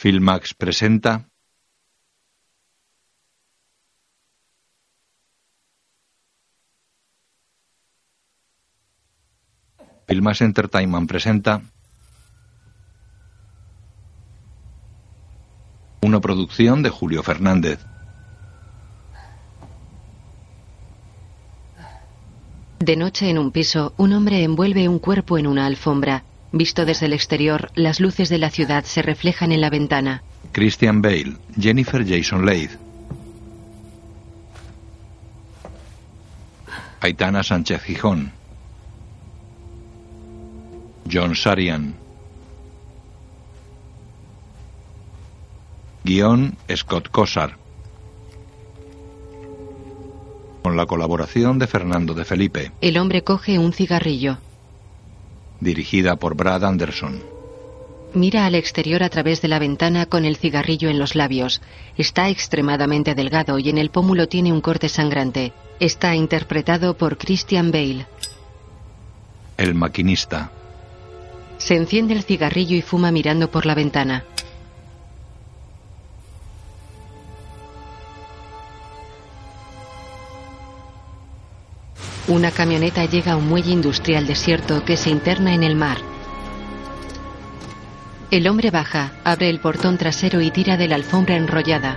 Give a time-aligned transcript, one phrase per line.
[0.00, 1.28] Filmax presenta
[10.06, 11.62] Filmax Entertainment presenta
[16.02, 17.80] una producción de Julio Fernández.
[22.78, 26.22] De noche en un piso, un hombre envuelve un cuerpo en una alfombra.
[26.52, 30.22] Visto desde el exterior, las luces de la ciudad se reflejan en la ventana.
[30.52, 32.70] Christian Bale, Jennifer Jason Leigh.
[37.00, 38.32] Aitana Sánchez Gijón.
[41.10, 41.94] John Sarian.
[46.02, 47.56] Guión Scott Cosar.
[50.62, 52.72] Con la colaboración de Fernando de Felipe.
[52.80, 54.38] El hombre coge un cigarrillo.
[55.60, 57.22] Dirigida por Brad Anderson.
[58.14, 61.60] Mira al exterior a través de la ventana con el cigarrillo en los labios.
[61.96, 65.52] Está extremadamente delgado y en el pómulo tiene un corte sangrante.
[65.78, 68.06] Está interpretado por Christian Bale.
[69.56, 70.50] El maquinista.
[71.58, 74.24] Se enciende el cigarrillo y fuma mirando por la ventana.
[82.28, 85.96] Una camioneta llega a un muelle industrial desierto que se interna en el mar.
[88.30, 91.96] El hombre baja, abre el portón trasero y tira de la alfombra enrollada.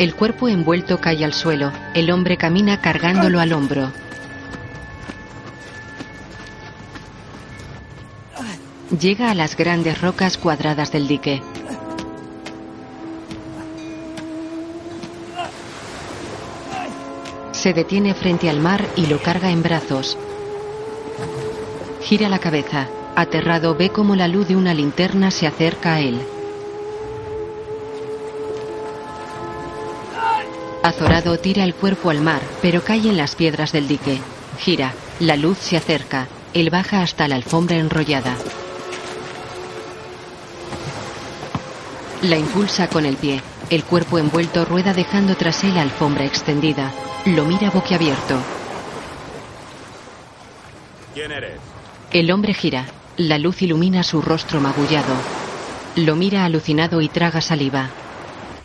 [0.00, 1.70] El cuerpo envuelto cae al suelo.
[1.94, 3.92] El hombre camina cargándolo al hombro.
[9.00, 11.42] Llega a las grandes rocas cuadradas del dique.
[17.52, 20.18] Se detiene frente al mar y lo carga en brazos.
[22.02, 22.86] Gira la cabeza.
[23.16, 26.20] Aterrado ve cómo la luz de una linterna se acerca a él.
[30.82, 34.18] Azorado tira el cuerpo al mar, pero cae en las piedras del dique.
[34.58, 34.92] Gira.
[35.18, 36.26] La luz se acerca.
[36.52, 38.36] Él baja hasta la alfombra enrollada.
[42.22, 43.42] La impulsa con el pie.
[43.68, 46.92] El cuerpo envuelto rueda dejando tras él la alfombra extendida.
[47.26, 48.38] Lo mira boquiabierto.
[51.14, 51.54] ¿Quién eres?
[52.12, 52.86] El hombre gira.
[53.16, 55.14] La luz ilumina su rostro magullado.
[55.96, 57.90] Lo mira alucinado y traga saliva.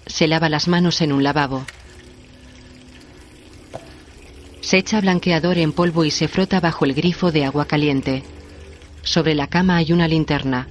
[0.05, 1.65] Se lava las manos en un lavabo.
[4.61, 8.21] Se echa blanqueador en polvo y se frota bajo el grifo de agua caliente.
[9.01, 10.67] Sobre la cama hay una linterna.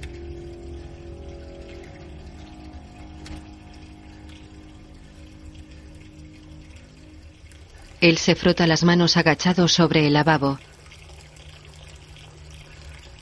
[7.99, 10.59] Él se frota las manos agachado sobre el lavabo.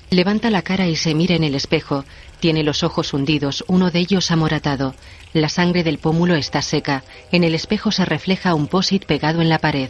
[0.10, 2.04] Levanta la cara y se mira en el espejo.
[2.40, 4.94] Tiene los ojos hundidos, uno de ellos amoratado.
[5.34, 7.04] La sangre del pómulo está seca.
[7.32, 9.90] En el espejo se refleja un posit pegado en la pared.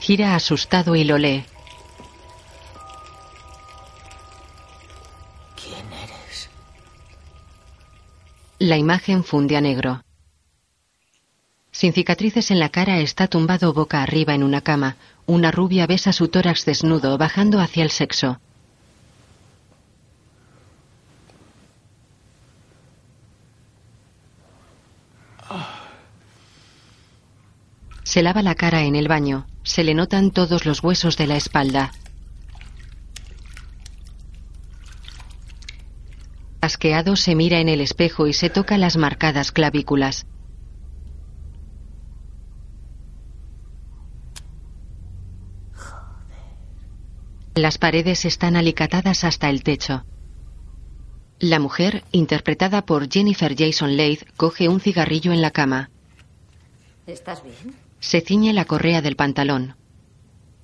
[0.00, 1.44] Gira asustado y lo lee.
[5.62, 6.48] ¿Quién eres?
[8.58, 10.02] La imagen funde a negro.
[11.80, 14.96] Sin cicatrices en la cara está tumbado boca arriba en una cama.
[15.24, 18.38] Una rubia besa su tórax desnudo, bajando hacia el sexo.
[28.02, 29.46] Se lava la cara en el baño.
[29.62, 31.92] Se le notan todos los huesos de la espalda.
[36.60, 40.26] Asqueado se mira en el espejo y se toca las marcadas clavículas.
[47.54, 50.04] Las paredes están alicatadas hasta el techo.
[51.40, 55.90] La mujer, interpretada por Jennifer Jason Leigh, coge un cigarrillo en la cama.
[57.06, 57.74] ¿Estás bien?
[57.98, 59.74] Se ciñe la correa del pantalón.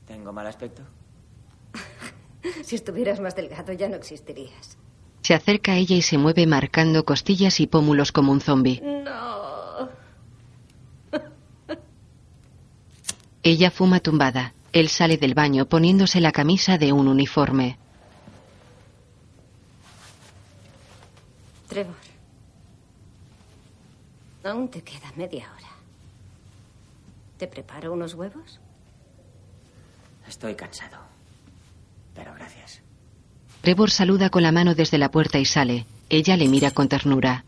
[0.06, 0.82] ¿Tengo mal aspecto?
[2.62, 4.78] Si estuvieras más delgado ya no existirías.
[5.22, 8.80] Se acerca a ella y se mueve marcando costillas y pómulos como un zombi.
[8.80, 9.88] No.
[13.42, 14.54] Ella fuma tumbada.
[14.76, 17.78] Él sale del baño poniéndose la camisa de un uniforme.
[21.66, 21.94] Trevor.
[24.44, 25.70] Aún te queda media hora.
[27.38, 28.60] ¿Te preparo unos huevos?
[30.28, 30.98] Estoy cansado.
[32.14, 32.82] Pero gracias.
[33.62, 35.86] Trevor saluda con la mano desde la puerta y sale.
[36.10, 37.46] Ella le mira con ternura.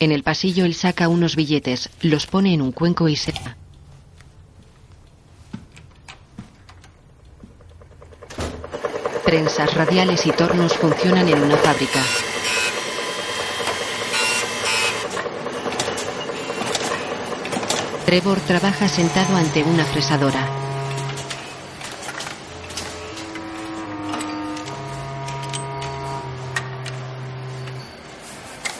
[0.00, 3.58] En el pasillo él saca unos billetes, los pone en un cuenco y se va.
[9.34, 12.00] Prensas radiales y tornos funcionan en una fábrica.
[18.06, 20.46] Trevor trabaja sentado ante una fresadora.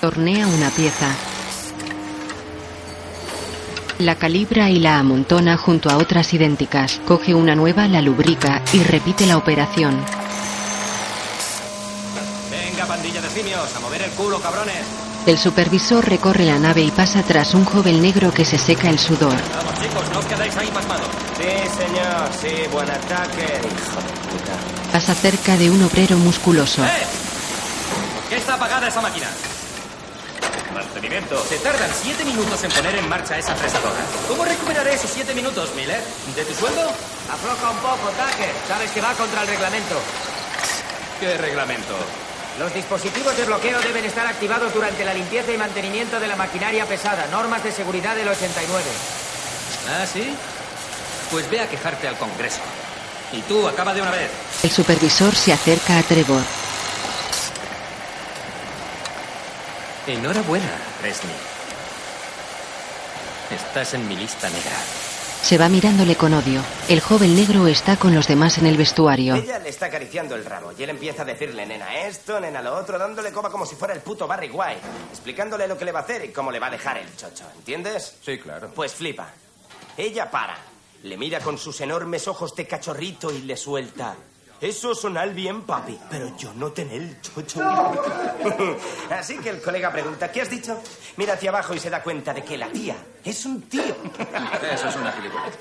[0.00, 1.08] Tornea una pieza.
[3.98, 7.00] La calibra y la amontona junto a otras idénticas.
[7.08, 9.96] Coge una nueva, la lubrica y repite la operación.
[12.50, 14.84] Venga, pandilla de simios, a mover el culo, cabrones.
[15.26, 18.98] El supervisor recorre la nave y pasa tras un joven negro que se seca el
[18.98, 19.34] sudor.
[19.56, 21.08] Vamos, chicos, no os quedáis ahí pasmados.
[21.36, 21.50] Sí,
[21.82, 24.92] señor, sí, buen ataque, hijo de puta.
[24.92, 26.84] Pasa cerca de un obrero musculoso.
[26.84, 26.88] ¡Eh!
[28.14, 29.26] ¿Por qué está apagada esa máquina?
[30.72, 31.44] Mantenimiento.
[31.48, 34.04] Se tardan siete minutos en poner en marcha esa fresadora.
[34.28, 36.02] ¿Cómo recuperaré esos siete minutos, Miller?
[36.36, 36.82] ¿De tu sueldo?
[37.32, 38.52] Afloja un poco, Tucker.
[38.68, 39.96] Sabes que va contra el reglamento.
[41.18, 41.94] ¿Qué reglamento?
[42.58, 46.86] Los dispositivos de bloqueo deben estar activados durante la limpieza y mantenimiento de la maquinaria
[46.86, 47.26] pesada.
[47.26, 48.84] Normas de seguridad del 89.
[49.88, 50.34] ¿Ah, sí?
[51.32, 52.60] Pues ve a quejarte al Congreso.
[53.32, 54.30] Y tú, acaba de una vez.
[54.62, 56.42] El supervisor se acerca a Trevor.
[60.06, 60.70] Enhorabuena,
[61.02, 61.34] Resnick.
[63.50, 64.76] Estás en mi lista negra.
[65.44, 66.62] Se va mirándole con odio.
[66.88, 69.34] El joven negro está con los demás en el vestuario.
[69.34, 72.74] Ella le está acariciando el rabo y él empieza a decirle nena esto, nena lo
[72.74, 74.80] otro, dándole coba como si fuera el puto Barry White,
[75.10, 77.44] explicándole lo que le va a hacer y cómo le va a dejar el chocho,
[77.58, 78.16] ¿entiendes?
[78.24, 78.70] Sí, claro.
[78.74, 79.28] Pues flipa.
[79.98, 80.56] Ella para,
[81.02, 84.16] le mira con sus enormes ojos de cachorrito y le suelta.
[84.64, 87.60] Eso sonar bien, papi, pero yo no tener el chocho.
[89.10, 90.80] Así que el colega pregunta, ¿qué has dicho?
[91.18, 93.94] Mira hacia abajo y se da cuenta de que la tía es un tío.
[94.72, 95.58] Eso es una gilipollas.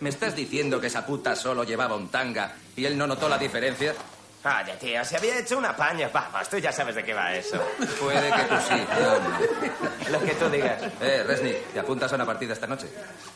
[0.00, 3.36] ¿Me estás diciendo que esa puta solo llevaba un tanga y él no notó la
[3.36, 3.94] diferencia?
[4.42, 6.08] Vaya, tía, se había hecho una paña.
[6.10, 7.62] Vamos, tú ya sabes de qué va eso.
[8.00, 10.18] Puede que tú sí, yo no.
[10.18, 10.82] Lo que tú digas.
[11.02, 12.88] Eh, Resnick, ¿te apuntas a una partida esta noche?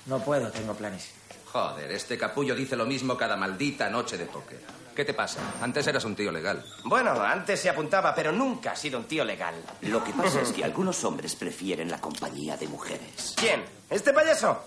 [0.06, 1.10] No puedo, tengo planes.
[1.52, 4.60] Joder, este capullo dice lo mismo cada maldita noche de póker.
[4.94, 5.40] ¿Qué te pasa?
[5.62, 6.64] Antes eras un tío legal.
[6.84, 9.54] Bueno, antes se apuntaba, pero nunca ha sido un tío legal.
[9.82, 13.34] Lo que pasa es que algunos hombres prefieren la compañía de mujeres.
[13.36, 13.64] ¿Quién?
[13.88, 14.64] ¿Este payaso?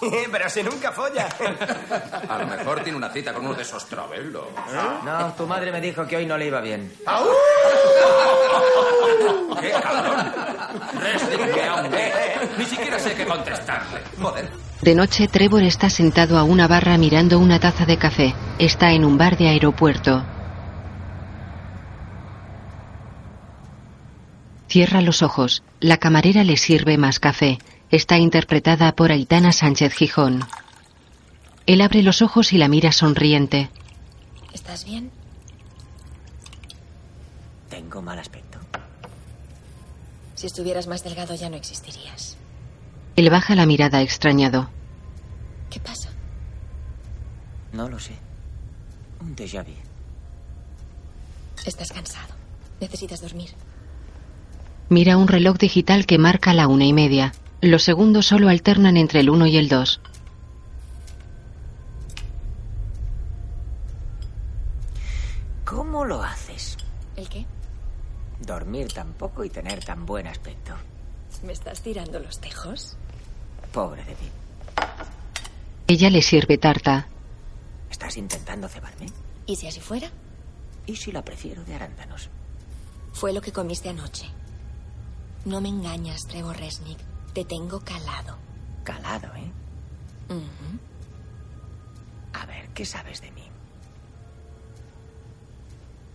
[0.32, 1.28] pero si nunca folla.
[2.28, 4.44] A lo mejor tiene una cita con uno de esos travelos.
[5.04, 6.92] No, tu madre me dijo que hoy no le iba bien.
[9.60, 10.32] ¡Qué cabrón!
[11.00, 12.12] Resnick, qué hombre.
[12.58, 14.00] Ni siquiera sé qué contestarle.
[14.20, 14.50] Joder.
[14.82, 18.34] De noche, Trevor está sentado a una barra mirando una taza de café.
[18.58, 20.24] Está en un bar de aeropuerto.
[24.68, 25.62] Cierra los ojos.
[25.80, 27.58] La camarera le sirve más café.
[27.90, 30.40] Está interpretada por Aitana Sánchez Gijón.
[31.66, 33.70] Él abre los ojos y la mira sonriente.
[34.52, 35.10] ¿Estás bien?
[37.70, 38.58] Tengo mal aspecto.
[40.34, 42.36] Si estuvieras más delgado ya no existirías.
[43.16, 44.68] Él baja la mirada extrañado.
[45.70, 46.10] ¿Qué pasa?
[47.72, 48.14] No lo sé.
[49.20, 49.72] Un déjà vu.
[51.64, 52.34] Estás cansado.
[52.80, 53.50] Necesitas dormir.
[54.88, 57.32] Mira un reloj digital que marca la una y media.
[57.62, 60.00] Los segundos solo alternan entre el uno y el dos.
[65.64, 66.76] ¿Cómo lo haces?
[67.16, 67.46] ¿El qué?
[68.40, 70.74] Dormir tan poco y tener tan buen aspecto.
[71.44, 72.96] ¿Me estás tirando los tejos?
[73.72, 74.30] Pobre de mí.
[75.88, 77.08] Ella le sirve tarta.
[77.90, 79.06] ¿Estás intentando cebarme?
[79.46, 80.10] ¿Y si así fuera?
[80.86, 82.28] ¿Y si la prefiero de arándanos?
[83.12, 84.26] Fue lo que comiste anoche.
[85.44, 86.98] No me engañas, Trevor Resnick.
[87.36, 88.38] Te tengo calado.
[88.82, 89.52] Calado, ¿eh?
[92.32, 93.42] A ver, ¿qué sabes de mí?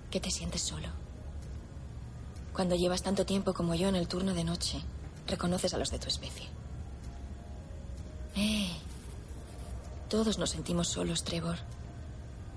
[0.10, 0.88] Que te sientes solo.
[2.54, 4.82] Cuando llevas tanto tiempo como yo en el turno de noche,
[5.28, 6.48] reconoces a los de tu especie.
[8.36, 8.72] Eh.
[10.10, 11.60] Todos nos sentimos solos, Trevor.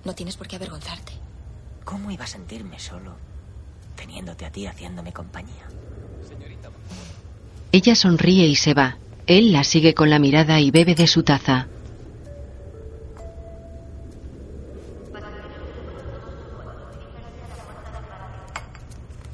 [0.07, 1.13] No tienes por qué avergonzarte.
[1.85, 3.15] ¿Cómo iba a sentirme solo
[3.95, 5.69] teniéndote a ti haciéndome compañía?
[7.75, 8.99] Ella sonríe y se va.
[9.27, 11.67] Él la sigue con la mirada y bebe de su taza.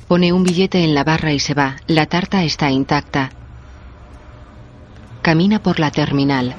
[0.09, 1.77] Pone un billete en la barra y se va.
[1.87, 3.29] La tarta está intacta.
[5.21, 6.55] Camina por la terminal.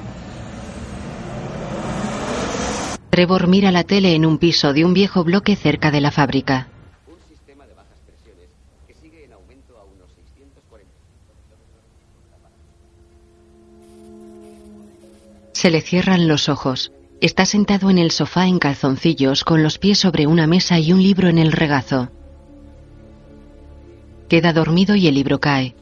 [3.10, 6.68] Trevor mira la tele en un piso de un viejo bloque cerca de la fábrica.
[15.62, 16.90] Se le cierran los ojos.
[17.20, 21.00] Está sentado en el sofá en calzoncillos con los pies sobre una mesa y un
[21.00, 22.10] libro en el regazo.
[24.28, 25.76] Queda dormido y el libro cae.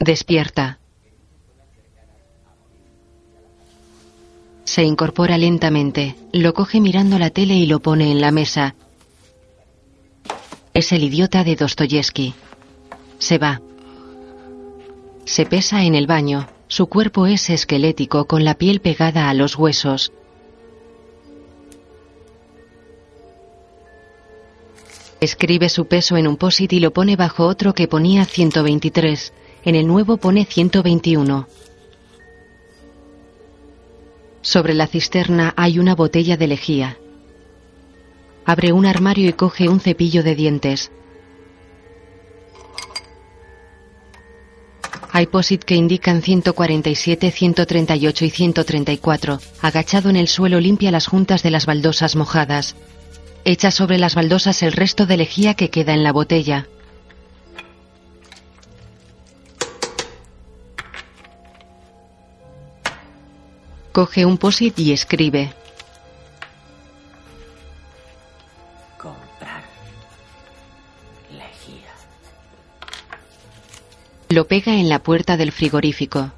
[0.00, 0.80] Despierta.
[4.64, 8.74] Se incorpora lentamente, lo coge mirando la tele y lo pone en la mesa.
[10.74, 12.34] Es el idiota de Dostoyevsky.
[13.20, 13.62] Se va.
[15.24, 16.48] Se pesa en el baño.
[16.68, 20.12] Su cuerpo es esquelético con la piel pegada a los huesos.
[25.20, 29.32] Escribe su peso en un posit y lo pone bajo otro que ponía 123.
[29.64, 31.48] En el nuevo pone 121.
[34.42, 36.98] Sobre la cisterna hay una botella de lejía.
[38.44, 40.92] Abre un armario y coge un cepillo de dientes.
[45.12, 49.40] Hay posit que indican 147, 138 y 134.
[49.62, 52.76] Agachado en el suelo limpia las juntas de las baldosas mojadas.
[53.44, 56.66] Echa sobre las baldosas el resto de lejía que queda en la botella.
[63.92, 65.54] Coge un posit y escribe.
[74.36, 76.30] Lo pega en la puerta del frigorífico.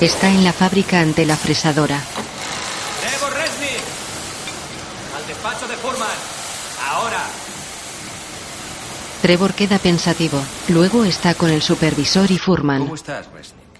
[0.00, 2.00] Está en la fábrica ante la fresadora.
[3.02, 3.82] ¡Trevor Resnick!
[5.18, 6.16] ¡Al despacho de Furman!
[6.82, 7.26] ¡Ahora!
[9.20, 10.42] Trevor queda pensativo.
[10.70, 12.84] Luego está con el supervisor y Furman.
[12.84, 13.74] ¿Cómo estás, Resnick?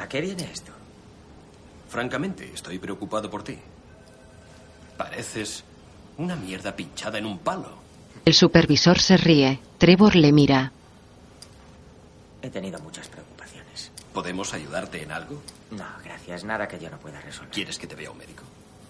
[0.00, 0.72] ¿A qué viene esto?
[1.88, 3.58] Francamente, estoy preocupado por ti.
[4.96, 5.64] Pareces
[6.18, 7.70] una mierda pinchada en un palo.
[8.24, 9.60] El supervisor se ríe.
[9.78, 10.72] Trevor le mira.
[12.42, 13.90] He tenido muchas preocupaciones.
[14.12, 15.40] ¿Podemos ayudarte en algo?
[15.70, 16.44] No, gracias.
[16.44, 17.52] Nada que yo no pueda resolver.
[17.52, 18.42] ¿Quieres que te vea un médico?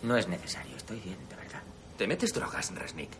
[0.02, 0.76] No es necesario.
[0.76, 1.62] Estoy bien, de verdad.
[1.98, 3.10] ¿Te metes drogas, Resnick?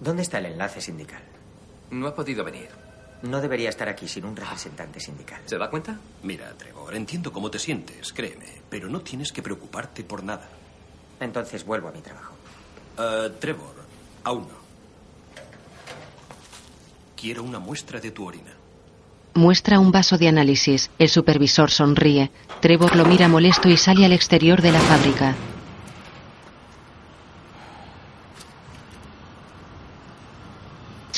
[0.00, 1.22] ¿Dónde está el enlace sindical?
[1.90, 2.68] No ha podido venir.
[3.22, 5.40] No debería estar aquí sin un representante sindical.
[5.46, 5.98] ¿Se da cuenta?
[6.22, 10.48] Mira, Trevor, entiendo cómo te sientes, créeme, pero no tienes que preocuparte por nada.
[11.18, 12.34] Entonces vuelvo a mi trabajo.
[12.98, 13.74] Eh, Trevor,
[14.24, 14.58] aún no.
[17.16, 18.52] Quiero una muestra de tu orina.
[19.34, 20.90] Muestra un vaso de análisis.
[20.98, 22.30] El supervisor sonríe.
[22.60, 25.34] Trevor lo mira molesto y sale al exterior de la fábrica.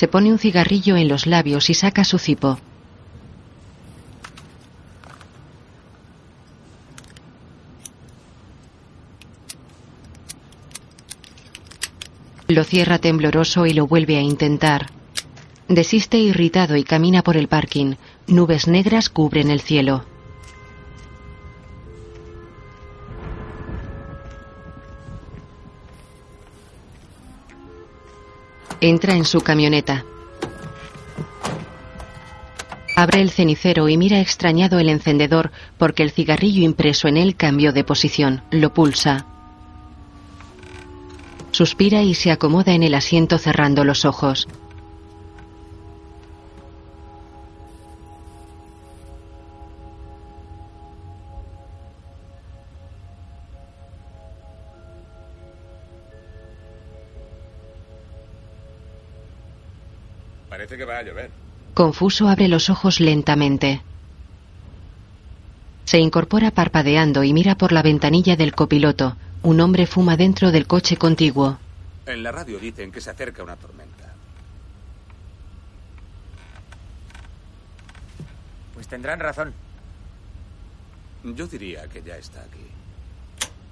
[0.01, 2.59] Se pone un cigarrillo en los labios y saca su cipo.
[12.49, 14.87] Lo cierra tembloroso y lo vuelve a intentar.
[15.69, 17.97] Desiste irritado y camina por el parking.
[18.27, 20.07] Nubes negras cubren el cielo.
[28.81, 30.05] Entra en su camioneta.
[32.97, 37.73] Abre el cenicero y mira extrañado el encendedor porque el cigarrillo impreso en él cambió
[37.73, 38.43] de posición.
[38.51, 39.27] Lo pulsa.
[41.51, 44.49] Suspira y se acomoda en el asiento cerrando los ojos.
[60.81, 61.31] Que va a llover.
[61.75, 63.83] Confuso abre los ojos lentamente.
[65.85, 69.17] Se incorpora parpadeando y mira por la ventanilla del copiloto.
[69.43, 71.59] Un hombre fuma dentro del coche contiguo.
[72.07, 74.15] En la radio dicen que se acerca una tormenta.
[78.73, 79.53] Pues tendrán razón.
[81.25, 82.65] Yo diría que ya está aquí.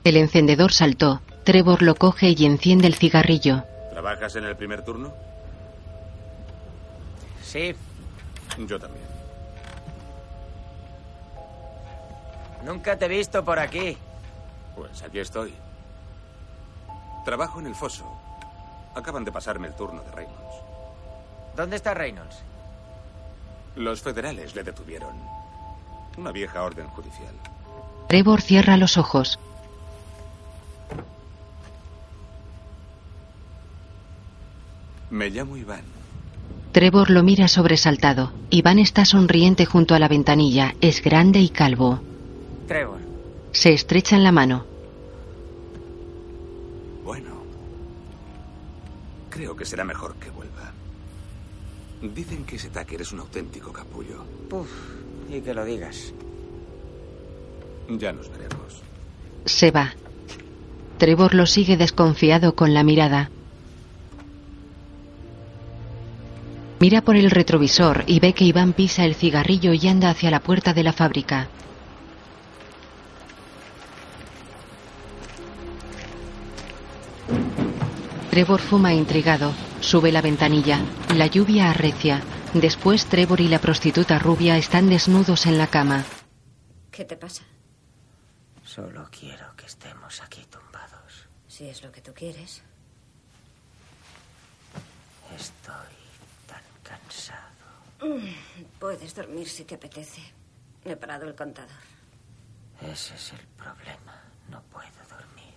[0.04, 1.22] El encendedor saltó.
[1.44, 3.64] Trevor lo coge y enciende el cigarrillo.
[3.92, 5.14] ¿Trabajas en el primer turno?
[7.48, 7.74] Sí.
[8.58, 9.06] Yo también.
[12.62, 13.96] Nunca te he visto por aquí.
[14.76, 15.54] Pues aquí estoy.
[17.24, 18.04] Trabajo en el foso.
[18.94, 20.56] Acaban de pasarme el turno de Reynolds.
[21.56, 22.36] ¿Dónde está Reynolds?
[23.76, 25.16] Los federales le detuvieron.
[26.18, 27.34] Una vieja orden judicial.
[28.08, 29.38] Trevor cierra los ojos.
[35.08, 35.97] Me llamo Iván.
[36.78, 38.30] Trevor lo mira sobresaltado.
[38.50, 40.76] Iván está sonriente junto a la ventanilla.
[40.80, 42.00] Es grande y calvo.
[42.68, 43.00] Trevor.
[43.50, 44.64] Se estrechan la mano.
[47.02, 47.30] Bueno,
[49.28, 50.70] Creo que será mejor que vuelva.
[52.00, 54.22] Dicen que ese Tucker es un auténtico capullo.
[54.52, 54.70] Uf,
[55.28, 56.12] y que lo digas.
[57.88, 58.82] Ya nos veremos.
[59.46, 59.96] Se va.
[60.98, 63.32] Trevor lo sigue desconfiado con la mirada.
[66.80, 70.40] Mira por el retrovisor y ve que Iván pisa el cigarrillo y anda hacia la
[70.40, 71.48] puerta de la fábrica.
[78.30, 79.52] Trevor fuma intrigado.
[79.80, 80.78] Sube la ventanilla.
[81.16, 82.22] La lluvia arrecia.
[82.54, 86.04] Después Trevor y la prostituta rubia están desnudos en la cama.
[86.92, 87.42] ¿Qué te pasa?
[88.64, 91.26] Solo quiero que estemos aquí tumbados.
[91.48, 92.62] Si es lo que tú quieres.
[95.36, 95.97] Estoy
[96.88, 97.66] cansado.
[98.02, 98.32] Mm,
[98.78, 100.22] Puedes dormir si te apetece.
[100.84, 101.82] He parado el contador.
[102.80, 104.14] Ese es el problema.
[104.48, 105.54] No puedo dormir.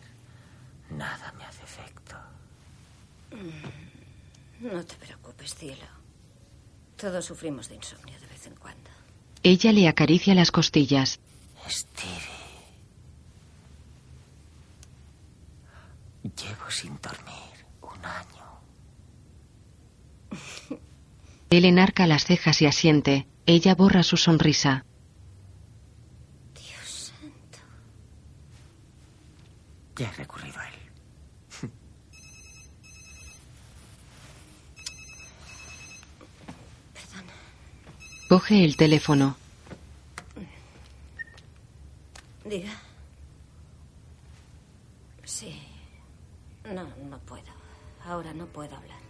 [0.90, 2.16] Nada me hace efecto.
[3.32, 5.88] Mm, No te preocupes, cielo.
[6.98, 8.90] Todos sufrimos de insomnio de vez en cuando.
[9.44, 11.20] Ella le acaricia las costillas.
[11.68, 12.42] Stevie.
[16.24, 18.41] Llevo sin dormir un año.
[21.52, 23.28] Él enarca las cejas y asiente.
[23.46, 24.86] Ella borra su sonrisa.
[26.56, 27.60] Dios santo.
[29.98, 30.76] Ya he recurrido a él.
[36.94, 37.34] Perdona.
[38.30, 39.36] Coge el teléfono.
[42.46, 42.72] Diga.
[45.26, 45.62] Sí.
[46.64, 47.44] No, no puedo.
[48.06, 49.01] Ahora no puedo hablar.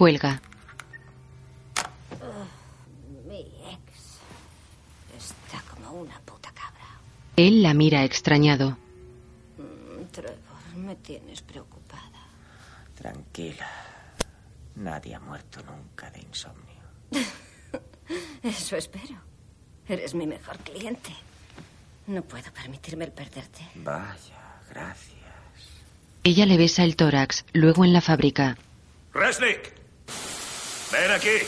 [0.00, 0.40] Cuelga.
[3.28, 4.18] Mi ex
[5.14, 6.86] está como una puta cabra.
[7.36, 8.78] Él la mira extrañado.
[9.58, 12.22] Mm, Trevor, me tienes preocupada.
[12.96, 13.68] Tranquila.
[14.76, 16.82] Nadie ha muerto nunca de insomnio.
[18.42, 19.20] Eso espero.
[19.86, 21.14] Eres mi mejor cliente.
[22.06, 23.68] No puedo permitirme el perderte.
[23.74, 25.20] Vaya, gracias.
[26.24, 28.56] Ella le besa el tórax, luego en la fábrica.
[29.12, 29.79] ¡Resnick!
[30.92, 31.46] ¡Ven aquí!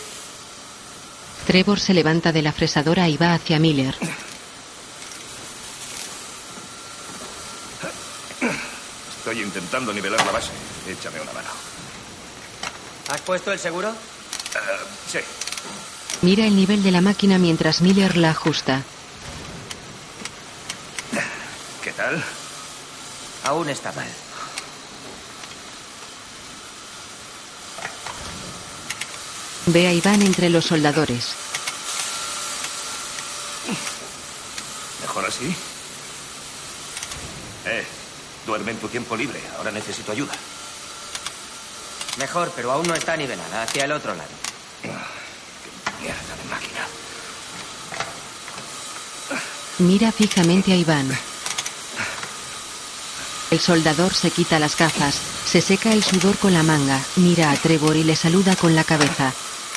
[1.46, 3.96] Trevor se levanta de la fresadora y va hacia Miller.
[9.18, 10.50] Estoy intentando nivelar la base.
[10.88, 11.48] Échame una mano.
[13.08, 13.90] ¿Has puesto el seguro?
[13.90, 14.58] Eh,
[15.10, 15.18] sí.
[16.22, 18.82] Mira el nivel de la máquina mientras Miller la ajusta.
[21.82, 22.22] ¿Qué tal?
[23.44, 24.06] Aún está mal.
[29.66, 31.34] Ve a Iván entre los soldadores.
[35.00, 35.54] ¿Mejor así?
[37.66, 37.86] Eh,
[38.44, 39.40] duerme en tu tiempo libre.
[39.56, 40.32] Ahora necesito ayuda.
[42.18, 43.62] Mejor, pero aún no está nivelada.
[43.62, 44.30] Hacia el otro lado.
[46.00, 46.86] Mierda de máquina.
[49.78, 51.16] Mira fijamente a Iván.
[53.50, 57.56] El soldador se quita las gafas, se seca el sudor con la manga, mira a
[57.56, 59.34] Trevor y le saluda con la cabeza.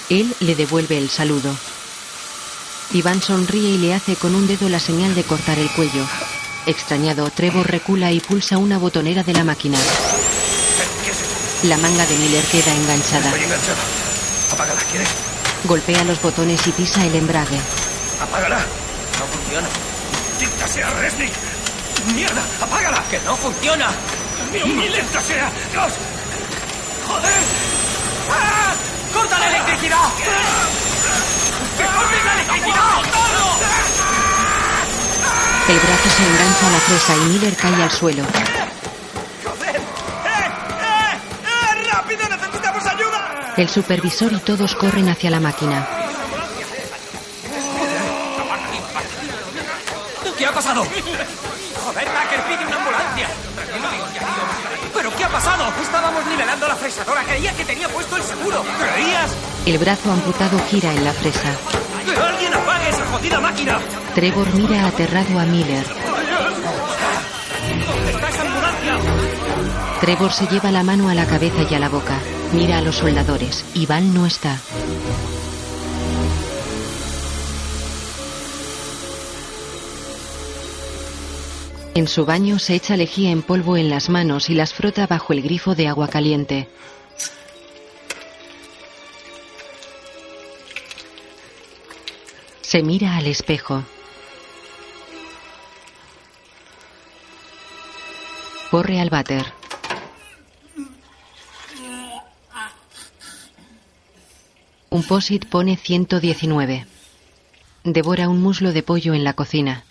[0.10, 1.56] Él le devuelve el saludo.
[2.94, 6.06] Iván sonríe y le hace con un dedo la señal de cortar el cuello.
[6.68, 9.78] Extrañado, Trevor recula y pulsa una botonera de la máquina.
[11.64, 13.30] La manga de Miller queda enganchada.
[14.52, 15.10] Apágala, ¿quieres?
[15.64, 17.60] Golpea los botones y pisa el embrague.
[18.22, 18.60] Apágala.
[18.60, 19.68] No funciona.
[20.40, 21.32] ¡Dicta sea, Resnick!
[22.14, 22.44] ¡Mierda!
[22.62, 23.04] ¡Apágala!
[23.10, 23.92] ¡Que no funciona!
[24.52, 25.52] ¡Dios mío, lenta sea!
[25.72, 25.94] ¡Dios!
[27.08, 27.42] ¡Joder!
[28.30, 28.65] ¡Ah!
[29.26, 30.08] ¡Corta la electricidad!
[31.78, 33.02] ¡Que cortes la electricidad!
[35.68, 38.24] El brazo se engancha a la fresa y Miller cae al suelo.
[39.44, 39.78] ¡Joder!
[39.78, 39.82] ¡Eh!
[40.84, 41.18] ¡Eh!
[41.44, 41.90] ¡Eh!
[41.92, 42.30] ¡Rápido!
[42.30, 43.54] ¡Necesitamos ayuda!
[43.58, 45.88] El supervisor y todos corren hacia la máquina.
[50.38, 50.86] ¿Qué ha pasado?
[56.86, 57.24] Fresadora.
[57.24, 58.64] Creía que tenía puesto el seguro.
[58.78, 59.36] ¿Creías?
[59.66, 61.52] El brazo amputado gira en la fresa.
[62.06, 63.80] ¡Que alguien apague esa jodida máquina!
[64.14, 65.86] Trevor mira aterrado a Miller.
[67.88, 68.98] ¿Dónde está esa ambulancia?
[70.00, 72.20] Trevor se lleva la mano a la cabeza y a la boca.
[72.54, 73.66] Mira a los soldadores.
[73.74, 74.60] Iván no está.
[81.96, 85.32] En su baño se echa lejía en polvo en las manos y las frota bajo
[85.32, 86.68] el grifo de agua caliente.
[92.60, 93.86] Se mira al espejo.
[98.70, 99.46] Corre al váter.
[104.90, 106.88] Un posit pone 119.
[107.86, 109.85] Devora un muslo de pollo en la cocina.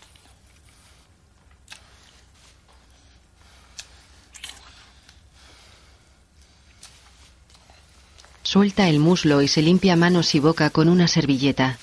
[8.55, 11.77] Suelta el muslo y se limpia manos y boca con una servilleta.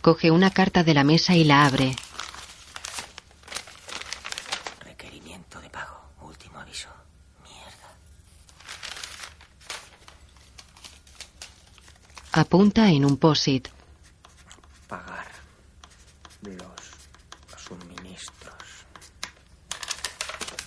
[0.00, 1.94] Coge una carta de la mesa y la abre.
[4.82, 6.00] Requerimiento de pago.
[6.22, 6.88] Último aviso.
[7.42, 7.90] Mierda.
[12.32, 13.68] Apunta en un POSIT.
[14.88, 15.28] Pagar
[16.40, 18.54] los suministros.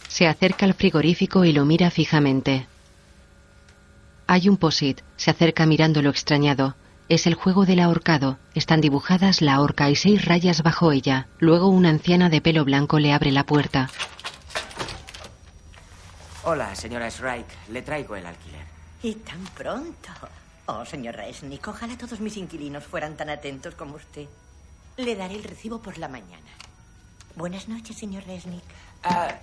[0.07, 2.67] Se acerca al frigorífico y lo mira fijamente.
[4.33, 5.01] Hay un POSIT.
[5.15, 6.75] Se acerca mirándolo extrañado.
[7.07, 8.39] Es el juego del ahorcado.
[8.55, 11.27] Están dibujadas la horca y seis rayas bajo ella.
[11.37, 13.91] Luego una anciana de pelo blanco le abre la puerta.
[16.45, 17.53] Hola, señora Shrike.
[17.69, 18.65] Le traigo el alquiler.
[19.03, 20.09] Y tan pronto.
[20.65, 24.25] Oh, señor Resnick, ojalá todos mis inquilinos fueran tan atentos como usted.
[24.97, 26.49] Le daré el recibo por la mañana.
[27.35, 28.63] Buenas noches, señor Resnick.
[29.03, 29.35] Ah,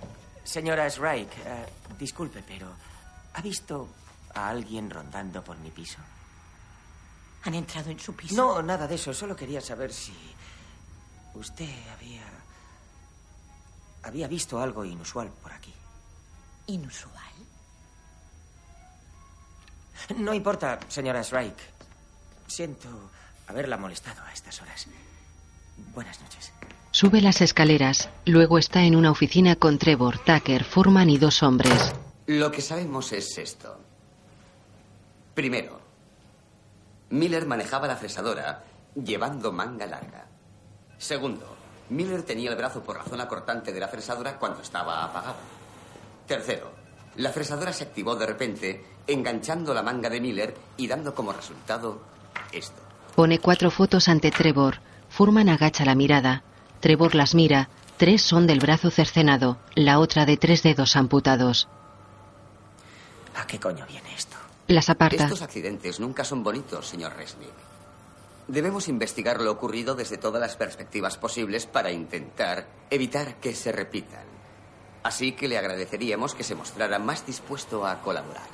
[0.43, 1.65] señora Shrike, ah,
[1.97, 2.67] disculpe, pero
[3.33, 3.87] ¿ha visto
[4.33, 5.97] a alguien rondando por mi piso?
[7.43, 8.35] ¿Han entrado en su piso?
[8.35, 9.13] No, nada de eso.
[9.13, 10.13] Solo quería saber si
[11.33, 12.21] usted había
[14.03, 15.73] había visto algo inusual por aquí.
[16.67, 17.15] ¿Inusual?
[20.17, 21.61] No importa, señora Shrike.
[22.47, 22.87] Siento
[23.47, 24.87] haberla molestado a estas horas.
[25.93, 26.51] Buenas noches.
[26.91, 28.09] Sube las escaleras.
[28.25, 31.93] Luego está en una oficina con Trevor, Tucker, Furman y dos hombres.
[32.27, 33.79] Lo que sabemos es esto.
[35.33, 35.79] Primero,
[37.09, 38.63] Miller manejaba la fresadora
[38.95, 40.25] llevando manga larga.
[40.97, 41.55] Segundo,
[41.89, 45.35] Miller tenía el brazo por la zona cortante de la fresadora cuando estaba apagada.
[46.27, 46.71] Tercero,
[47.17, 52.01] la fresadora se activó de repente, enganchando la manga de Miller y dando como resultado
[52.51, 52.81] esto.
[53.15, 54.79] Pone cuatro fotos ante Trevor.
[55.09, 56.43] Furman agacha la mirada.
[56.79, 57.69] Trevor las mira.
[57.97, 61.67] Tres son del brazo cercenado, la otra de tres dedos amputados.
[63.35, 64.37] ¿A qué coño viene esto?
[64.71, 65.25] Las aparta.
[65.25, 67.51] Estos accidentes nunca son bonitos, señor Resnick.
[68.47, 74.23] Debemos investigar lo ocurrido desde todas las perspectivas posibles para intentar evitar que se repitan.
[75.03, 78.47] Así que le agradeceríamos que se mostrara más dispuesto a colaborar.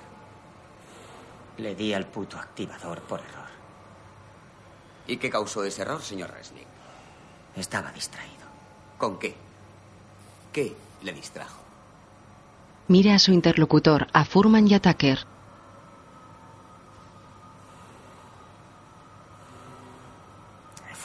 [1.57, 3.49] Le di al puto activador por error.
[5.05, 6.67] ¿Y qué causó ese error, señor Resnick?
[7.55, 8.47] Estaba distraído.
[8.97, 9.35] ¿Con qué?
[10.51, 11.61] ¿Qué le distrajo?
[12.87, 15.36] Mira a su interlocutor, a Furman y a Tucker.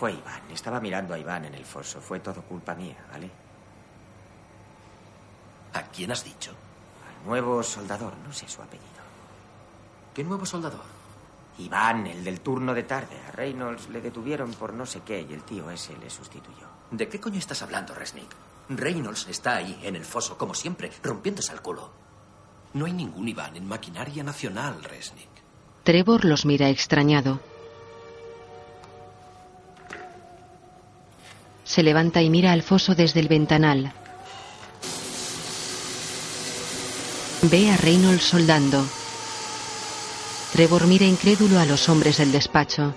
[0.02, 0.42] Fue Iván.
[0.50, 2.00] Estaba mirando a Iván en el foso.
[2.00, 3.30] Fue todo culpa mía, ¿vale?
[5.74, 6.50] ¿A quién has dicho?
[6.50, 8.88] Al nuevo soldador, no sé su apellido.
[10.12, 10.82] ¿Qué nuevo soldador?
[11.58, 13.16] Iván, el del turno de tarde.
[13.28, 16.66] A Reynolds le detuvieron por no sé qué y el tío ese le sustituyó.
[16.90, 18.34] ¿De qué coño estás hablando, Resnick?
[18.70, 21.92] Reynolds está ahí, en el foso, como siempre, rompiéndose al culo.
[22.74, 25.30] No hay ningún Iván en maquinaria nacional, Resnick.
[25.84, 27.51] Trevor los mira extrañado.
[31.72, 33.94] Se levanta y mira al foso desde el ventanal.
[37.50, 38.84] Ve a Reynolds soldando.
[40.52, 42.94] Trevor mira incrédulo a los hombres del despacho.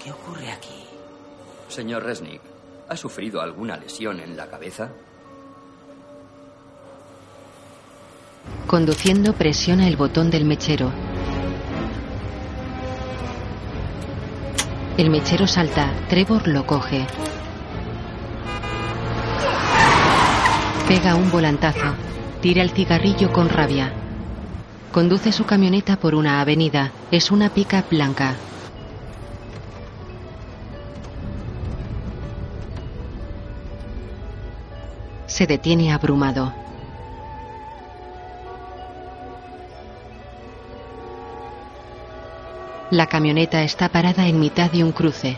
[0.00, 0.84] ¿Qué ocurre aquí?
[1.68, 2.40] Señor Resnick,
[2.88, 4.90] ¿ha sufrido alguna lesión en la cabeza?
[8.68, 10.92] Conduciendo presiona el botón del mechero.
[14.98, 15.92] El mechero salta.
[16.08, 17.06] Trevor lo coge.
[20.88, 21.94] Pega un volantazo.
[22.42, 23.92] Tira el cigarrillo con rabia.
[24.90, 26.90] Conduce su camioneta por una avenida.
[27.12, 28.34] Es una pica blanca.
[35.28, 36.52] Se detiene abrumado.
[42.90, 45.36] La camioneta está parada en mitad de un cruce.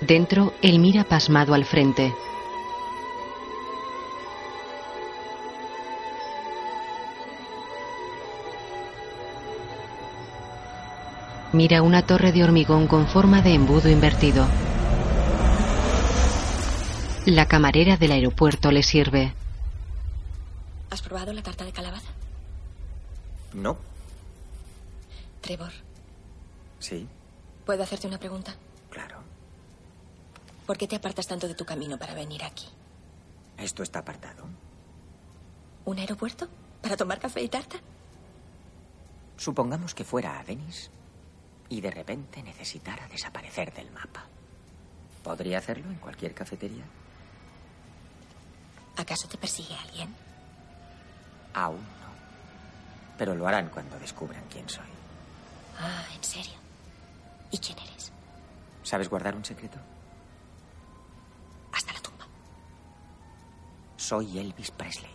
[0.00, 2.14] Dentro, él mira pasmado al frente.
[11.52, 14.46] Mira una torre de hormigón con forma de embudo invertido.
[17.26, 19.32] La camarera del aeropuerto le sirve.
[20.90, 22.13] ¿Has probado la tarta de calabaza?
[23.54, 23.76] No.
[25.40, 25.72] Trevor,
[26.80, 27.06] Sí,
[27.64, 28.54] ¿puedo hacerte una pregunta?
[28.90, 29.22] claro.
[30.66, 32.66] ¿Por qué te apartas tanto de tu camino para venir aquí?
[33.58, 34.44] Esto está apartado.
[35.84, 36.48] ¿Un aeropuerto?
[36.80, 37.76] ¿Para tomar café y tarta?
[39.36, 40.90] Supongamos que fuera a Denis
[41.68, 44.24] y de repente necesitara desaparecer del mapa.
[45.22, 46.84] ¿Podría hacerlo en cualquier cafetería?
[48.96, 50.14] ¿Acaso te persigue alguien?
[51.52, 52.03] Aún no.
[53.16, 54.84] Pero lo harán cuando descubran quién soy.
[55.78, 56.54] Ah, ¿en serio?
[57.50, 58.12] ¿Y quién eres?
[58.82, 59.78] ¿Sabes guardar un secreto?
[61.72, 62.26] Hasta la tumba.
[63.96, 65.10] Soy Elvis Presley.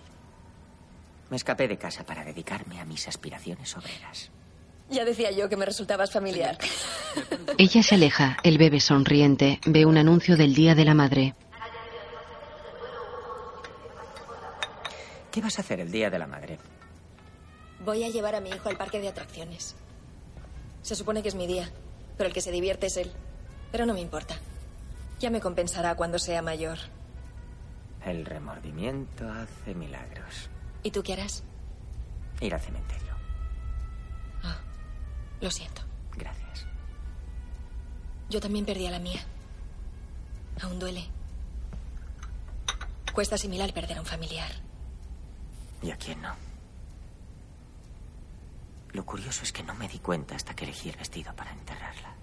[1.29, 4.31] Me escapé de casa para dedicarme a mis aspiraciones obreras.
[4.89, 6.57] Ya decía yo que me resultabas familiar.
[7.57, 8.37] Ella se aleja.
[8.43, 11.35] El bebé sonriente ve un anuncio del Día de la Madre.
[15.31, 16.57] ¿Qué vas a hacer el Día de la Madre?
[17.85, 19.75] Voy a llevar a mi hijo al parque de atracciones.
[20.81, 21.69] Se supone que es mi día,
[22.17, 23.11] pero el que se divierte es él.
[23.71, 24.39] Pero no me importa.
[25.19, 26.77] Ya me compensará cuando sea mayor.
[28.05, 30.49] El remordimiento hace milagros.
[30.83, 31.43] ¿Y tú qué harás?
[32.39, 33.09] Ir al cementerio.
[35.41, 35.81] Lo siento.
[36.17, 36.65] Gracias.
[38.29, 39.21] Yo también perdí a la mía.
[40.61, 41.05] Aún duele.
[43.13, 44.51] Cuesta similar perder a un familiar.
[45.81, 46.48] ¿Y a quién no?
[48.93, 52.15] Lo curioso es que no me di cuenta hasta que elegí el vestido para enterrarla.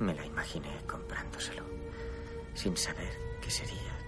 [0.00, 1.64] Me la imaginé comprándoselo,
[2.54, 3.98] sin saber qué sería.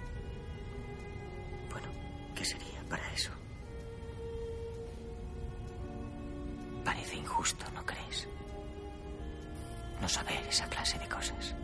[1.71, 1.89] Bueno,
[2.35, 3.31] qué sería para eso.
[6.85, 8.27] Parece injusto, ¿no crees?
[10.01, 11.55] No saber esa clase de cosas.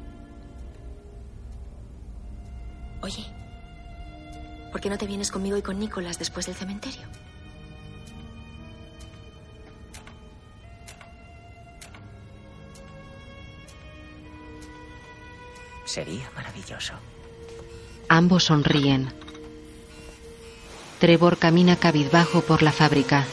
[3.02, 3.24] Oye,
[4.70, 7.08] ¿por qué no te vienes conmigo y con Nicolás después del cementerio?
[15.98, 16.92] Sería maravilloso.
[18.08, 19.12] Ambos sonríen.
[21.00, 23.26] Trevor camina cabizbajo por la fábrica.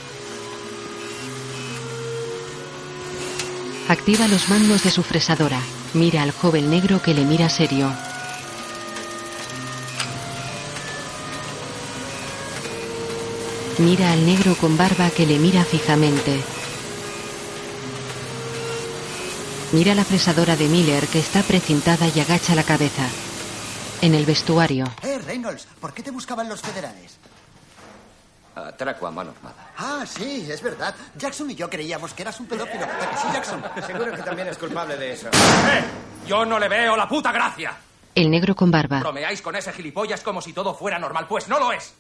[3.88, 5.60] Activa los mandos de su fresadora.
[5.94, 7.94] Mira al joven negro que le mira serio.
[13.78, 16.55] Mira al negro con barba que le mira fijamente.
[19.76, 23.04] Mira la fresadora de Miller que está precintada y agacha la cabeza.
[24.02, 27.18] En el vestuario, Eh, Reynolds, ¿por qué te buscaban los federales?
[28.56, 29.74] Atraco a mano armada.
[29.78, 30.96] Ah, sí, es verdad.
[31.18, 32.86] Jackson y yo creíamos que eras un pedófilo.
[32.86, 33.62] ¿A que sí, Jackson?
[33.86, 35.28] Seguro que también es culpable de eso.
[35.28, 35.84] ¡Eh!
[36.26, 37.76] Yo no le veo la puta gracia.
[38.16, 39.00] el negro con barba.
[39.02, 41.28] Bromeáis con ese gilipollas como si todo fuera normal.
[41.28, 41.94] Pues no lo es.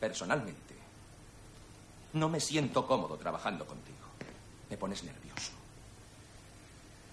[0.00, 0.74] Personalmente,
[2.14, 3.95] no me siento cómodo trabajando contigo.
[4.70, 5.52] Me pones nervioso.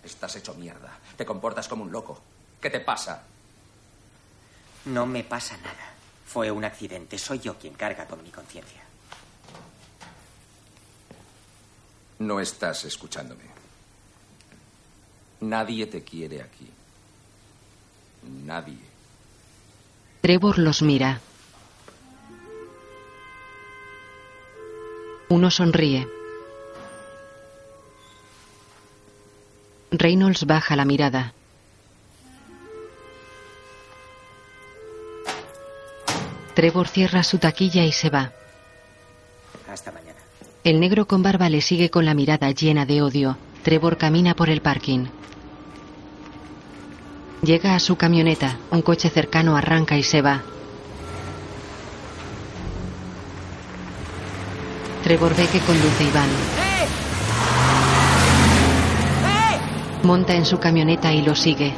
[0.04, 0.98] Estás hecho mierda.
[1.16, 2.22] Te comportas como un loco.
[2.62, 3.24] ¿Qué te pasa?
[4.86, 5.94] No me pasa nada.
[6.26, 7.18] Fue un accidente.
[7.18, 8.82] Soy yo quien carga con mi conciencia.
[12.20, 13.44] No estás escuchándome.
[15.42, 16.70] Nadie te quiere aquí.
[18.46, 18.80] Nadie.
[20.22, 21.20] Trevor los mira.
[25.30, 26.08] Uno sonríe.
[29.96, 31.34] Reynolds baja la mirada.
[36.56, 38.32] Trevor cierra su taquilla y se va.
[39.72, 40.20] Hasta mañana.
[40.64, 43.38] El negro con barba le sigue con la mirada llena de odio.
[43.62, 45.06] Trevor camina por el parking.
[47.44, 48.58] Llega a su camioneta.
[48.72, 50.42] Un coche cercano arranca y se va.
[55.04, 56.63] Trevor ve que conduce Iván.
[60.04, 61.74] Monta en su camioneta y lo sigue.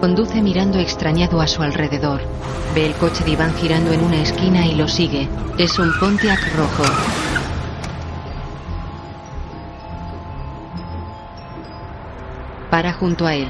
[0.00, 2.20] Conduce mirando extrañado a su alrededor.
[2.74, 5.30] Ve el coche de Iván girando en una esquina y lo sigue.
[5.56, 6.82] Es un Pontiac rojo.
[12.70, 13.48] Para junto a él.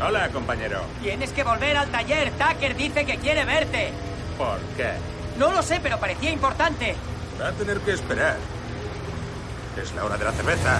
[0.00, 0.80] Hola, compañero.
[1.02, 2.30] Tienes que volver al taller.
[2.32, 3.90] Tucker dice que quiere verte.
[4.36, 4.92] ¿Por qué?
[5.36, 6.94] No lo sé, pero parecía importante.
[7.40, 8.36] Va a tener que esperar.
[9.80, 10.78] Es la hora de la cerveza.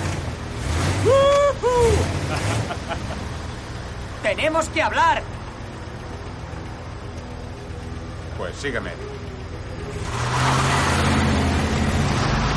[4.22, 5.22] Tenemos que hablar.
[8.36, 8.90] Pues sígame.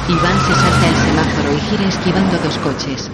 [0.07, 3.09] Iván se salta el semáforo y gira esquivando dos coches.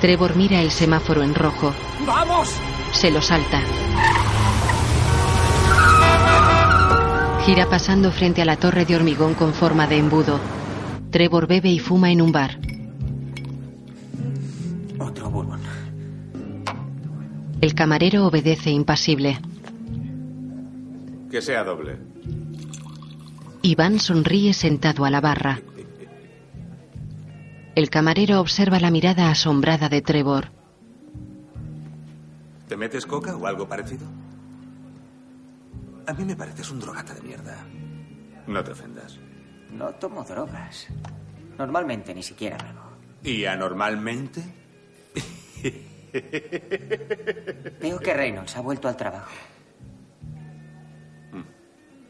[0.00, 1.74] Trevor mira el semáforo en rojo.
[2.06, 2.48] ¡Vamos!
[2.92, 3.60] Se lo salta.
[7.44, 10.40] Gira pasando frente a la torre de hormigón con forma de embudo.
[11.10, 12.58] Trevor bebe y fuma en un bar.
[14.98, 15.60] Otro bourbon.
[17.60, 19.38] El camarero obedece impasible.
[21.30, 21.98] Que sea doble.
[23.60, 25.60] Iván sonríe sentado a la barra.
[27.80, 30.50] El camarero observa la mirada asombrada de Trevor.
[32.68, 34.06] ¿Te metes coca o algo parecido?
[36.06, 37.56] A mí me pareces un drogata de mierda.
[38.46, 39.18] No te ofendas.
[39.72, 40.88] No tomo drogas.
[41.56, 42.82] Normalmente ni siquiera bebo.
[43.22, 44.44] ¿Y anormalmente?
[47.80, 49.30] Veo que Reynolds ha vuelto al trabajo.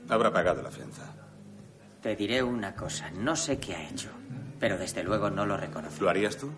[0.09, 1.15] Habrá pagado la fianza.
[2.03, 3.09] Te diré una cosa.
[3.13, 4.11] No sé qué ha hecho,
[4.61, 6.05] pero desde luego no lo reconozco.
[6.05, 6.51] ¿Lo harías tú?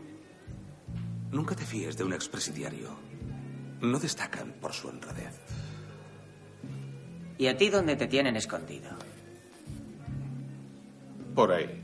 [1.30, 2.90] Nunca te fíes de un expresidiario.
[3.80, 5.40] No destacan por su honradez.
[7.38, 8.90] ¿Y a ti dónde te tienen escondido?
[11.34, 11.82] Por ahí.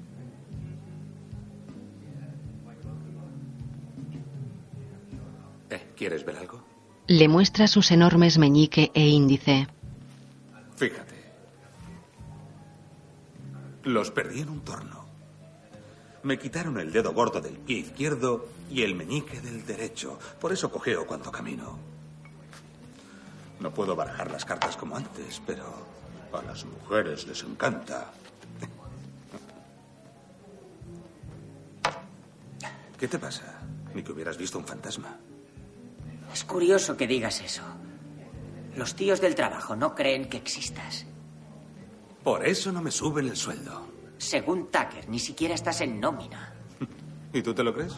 [5.71, 6.63] Eh, ¿Quieres ver algo?
[7.07, 9.67] Le muestra sus enormes meñique e índice.
[10.77, 11.15] Fíjate.
[13.85, 14.98] Los perdí en un torno.
[16.29, 20.19] Me quitaron el dedo gordo del pie izquierdo y el meñique del derecho.
[20.39, 21.79] Por eso cojeo cuando camino.
[23.61, 25.65] No puedo barajar las cartas como antes, pero
[26.31, 28.13] a las mujeres les encanta.
[32.99, 33.63] ¿Qué te pasa?
[33.95, 35.17] Ni que hubieras visto un fantasma.
[36.31, 37.63] Es curioso que digas eso.
[38.77, 41.07] Los tíos del trabajo no creen que existas.
[42.23, 43.88] Por eso no me suben el sueldo.
[44.19, 46.53] Según Tucker, ni siquiera estás en nómina.
[47.33, 47.95] ¿Y tú te lo crees?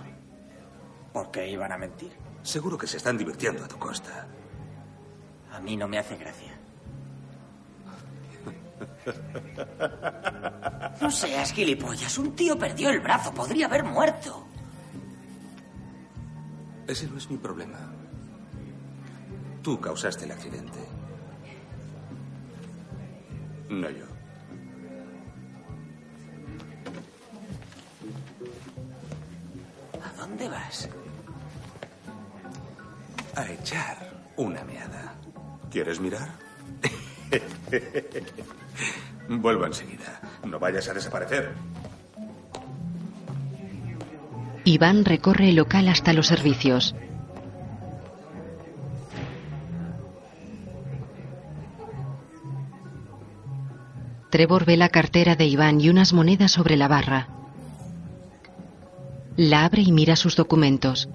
[1.12, 2.12] ¿Por qué iban a mentir?
[2.42, 4.26] Seguro que se están divirtiendo a tu costa.
[5.52, 6.56] A mí no me hace gracia.
[11.00, 12.18] No seas gilipollas.
[12.18, 13.33] Un tío perdió el brazo.
[13.33, 14.46] Podría haber muerto.
[16.87, 17.78] Ese no es mi problema.
[19.62, 20.78] Tú causaste el accidente.
[23.68, 24.06] No yo.
[30.20, 30.88] Dónde vas?
[33.35, 33.96] A echar
[34.37, 35.14] una meada.
[35.70, 36.28] ¿Quieres mirar?
[39.28, 40.20] Vuelvo enseguida.
[40.44, 41.52] No vayas a desaparecer.
[44.64, 46.94] Iván recorre el local hasta los servicios.
[54.30, 57.39] Trevor ve la cartera de Iván y unas monedas sobre la barra.
[59.42, 61.09] La abre y mira sus documentos.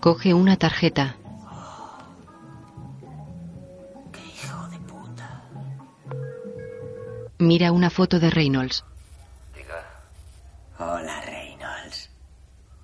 [0.00, 1.16] Coge una tarjeta.
[4.12, 5.44] ¡Qué hijo de puta!
[7.38, 8.84] Mira una foto de Reynolds.
[10.78, 12.10] Hola, Reynolds.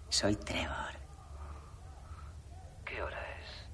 [0.08, 0.94] Soy Trevor.
[2.86, 3.68] ¿Qué hora es?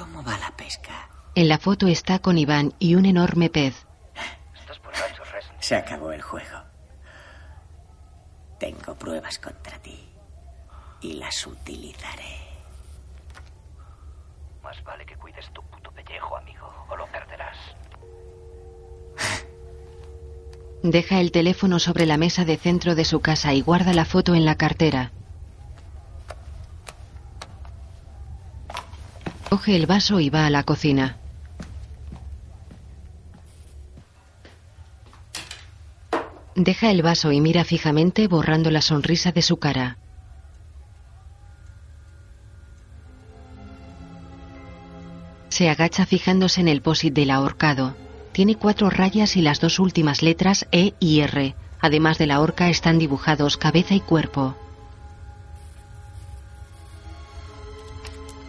[0.00, 1.10] ¿Cómo va la pesca?
[1.34, 3.86] En la foto está con Iván y un enorme pez.
[5.58, 6.58] Se acabó el juego.
[8.58, 10.08] Tengo pruebas contra ti.
[11.02, 12.38] Y las utilizaré.
[14.62, 17.58] Más vale que cuides tu puto pellejo, amigo, o lo perderás.
[20.82, 24.34] Deja el teléfono sobre la mesa de centro de su casa y guarda la foto
[24.34, 25.12] en la cartera.
[29.50, 31.16] Coge el vaso y va a la cocina.
[36.54, 39.98] Deja el vaso y mira fijamente borrando la sonrisa de su cara.
[45.48, 47.96] Se agacha fijándose en el posit del ahorcado.
[48.30, 51.56] Tiene cuatro rayas y las dos últimas letras E y R.
[51.80, 54.54] Además de la horca están dibujados cabeza y cuerpo.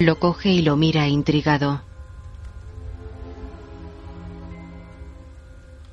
[0.02, 1.84] Lo coge y lo mira intrigado.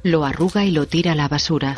[0.02, 1.76] Lo arruga y lo tira a la basura.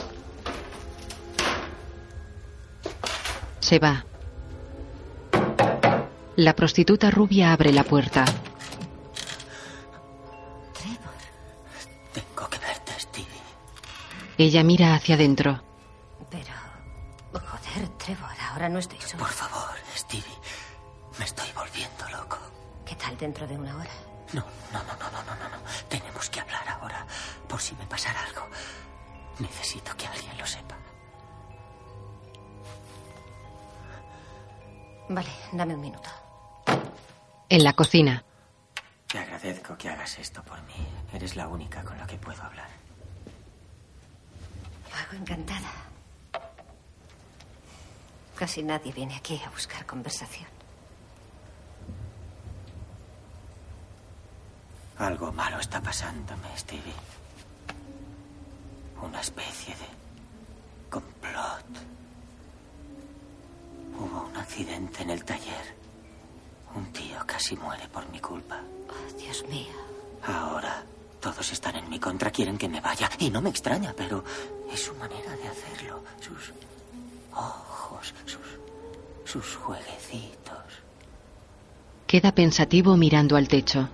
[3.58, 4.04] Se va.
[6.36, 8.24] La prostituta rubia abre la puerta.
[12.12, 13.26] Tengo que verte, Stevie.
[14.38, 15.64] Ella mira hacia adentro.
[16.30, 16.54] Pero...
[17.32, 19.18] Joder, Trevor, ahora no estoy solo.
[19.18, 19.79] Por favor,
[23.10, 23.90] ¿Qué tal dentro de una hora?
[24.32, 25.62] No, no, no, no, no, no, no, no.
[25.88, 27.04] Tenemos que hablar ahora.
[27.48, 28.46] Por si me pasara algo.
[29.40, 30.76] Necesito que alguien lo sepa.
[35.08, 36.08] Vale, dame un minuto.
[37.48, 38.22] En la cocina.
[39.08, 40.86] Te agradezco que hagas esto por mí.
[41.12, 42.68] Eres la única con la que puedo hablar.
[44.88, 45.72] Lo hago encantada.
[48.36, 50.59] Casi nadie viene aquí a buscar conversación.
[55.00, 56.92] Algo malo está pasándome, Stevie.
[59.02, 61.64] Una especie de complot.
[63.98, 65.74] Hubo un accidente en el taller.
[66.74, 68.60] Un tío casi muere por mi culpa.
[68.90, 69.72] Oh, Dios mío.
[70.26, 70.84] Ahora
[71.18, 73.08] todos están en mi contra, quieren que me vaya.
[73.18, 74.22] Y no me extraña, pero
[74.70, 76.04] es su manera de hacerlo.
[76.20, 76.52] Sus
[77.32, 78.42] ojos, sus,
[79.24, 80.58] sus jueguecitos.
[82.06, 83.88] Queda pensativo mirando al techo.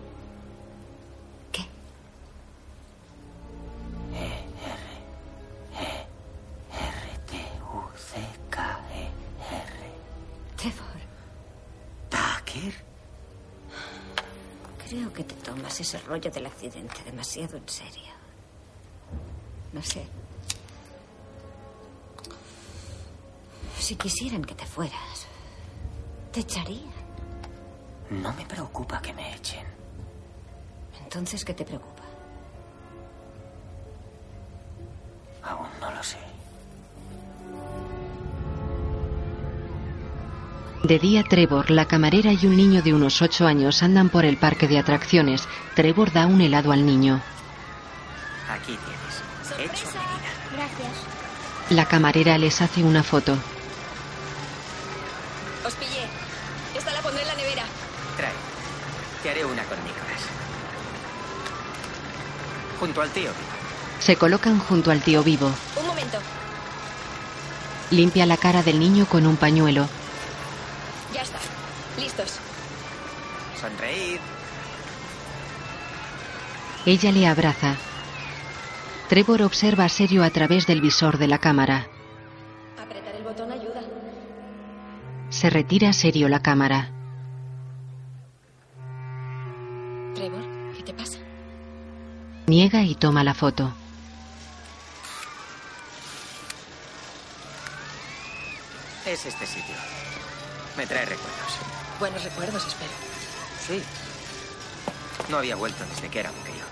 [14.96, 18.12] Creo que te tomas ese rollo del accidente demasiado en serio.
[19.74, 20.06] No sé.
[23.78, 25.26] Si quisieran que te fueras,
[26.32, 26.96] te echarían.
[28.08, 29.66] No me preocupa que me echen.
[31.04, 31.95] Entonces, ¿qué te preocupa?
[40.82, 44.36] De día, Trevor, la camarera y un niño de unos ocho años andan por el
[44.36, 45.48] parque de atracciones.
[45.74, 47.20] Trevor da un helado al niño.
[48.48, 49.72] Aquí tienes.
[49.72, 49.88] Hecho.
[50.52, 51.16] Gracias.
[51.70, 53.36] La camarera les hace una foto.
[55.66, 56.06] Os pillé.
[56.76, 57.64] Esta la pondré en la nevera.
[58.16, 58.32] Trae.
[59.22, 60.22] Te haré una con Nicolás.
[62.78, 63.30] Junto al tío.
[63.98, 65.50] Se colocan junto al tío vivo.
[65.80, 66.18] Un momento.
[67.90, 69.88] Limpia la cara del niño con un pañuelo.
[71.14, 71.38] Ya está.
[71.98, 72.34] Listos.
[73.60, 74.20] Sonreír.
[76.84, 77.74] Ella le abraza.
[79.08, 81.86] Trevor observa serio a través del visor de la cámara.
[82.80, 83.80] Apretar el botón ayuda.
[85.30, 86.90] Se retira serio la cámara.
[90.14, 90.42] Trevor,
[90.76, 91.18] ¿qué te pasa?
[92.46, 93.72] Niega y toma la foto.
[99.06, 99.74] Es este sitio.
[100.76, 101.58] Me trae recuerdos.
[101.98, 103.15] Buenos recuerdos, espero.
[103.66, 103.82] Sí.
[105.28, 106.64] No había vuelto desde que era un crío.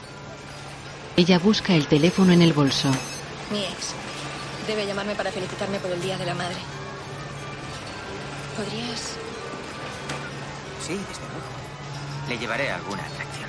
[1.17, 2.89] Ella busca el teléfono en el bolso.
[3.51, 3.95] Mi ex.
[4.67, 6.57] Debe llamarme para felicitarme por el Día de la Madre.
[8.57, 9.17] ¿Podrías...?
[10.87, 12.29] Sí, desde luego.
[12.29, 13.49] Le llevaré a alguna atracción.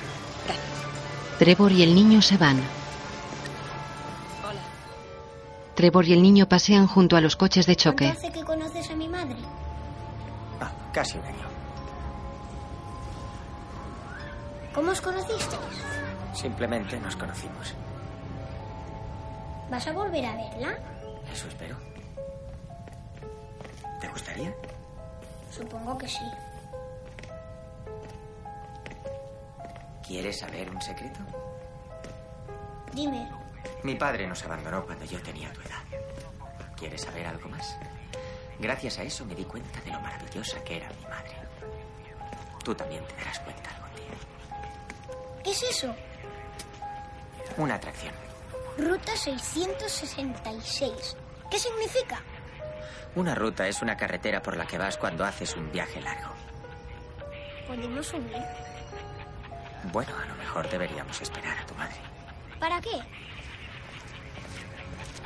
[1.38, 2.56] Trevor y el niño se van.
[4.42, 4.60] Hola.
[5.74, 8.06] Trevor y el niño pasean junto a los coches de choque.
[8.06, 9.36] ¿Cuánto hace que conoces a mi madre?
[10.60, 11.45] Ah, casi un año.
[14.76, 15.76] ¿Cómo os conocisteis?
[16.34, 17.72] Simplemente nos conocimos.
[19.70, 20.78] ¿Vas a volver a verla?
[21.32, 21.78] Eso espero.
[23.98, 24.54] ¿Te gustaría?
[25.50, 26.26] Supongo que sí.
[30.06, 31.20] ¿Quieres saber un secreto?
[32.92, 33.30] Dime,
[33.82, 35.84] Mi padre nos abandonó cuando yo tenía tu edad.
[36.76, 37.78] ¿Quieres saber algo más?
[38.58, 41.34] Gracias a eso me di cuenta de lo maravillosa que era mi madre.
[42.62, 43.85] Tú también te darás cuenta día.
[45.46, 45.94] ¿Qué es eso?
[47.56, 48.12] Una atracción.
[48.76, 51.16] Ruta 666.
[51.48, 52.20] ¿Qué significa?
[53.14, 56.34] Una ruta es una carretera por la que vas cuando haces un viaje largo.
[57.68, 58.42] ¿Podemos unir?
[59.92, 61.96] Bueno, a lo mejor deberíamos esperar a tu madre.
[62.58, 63.00] ¿Para qué?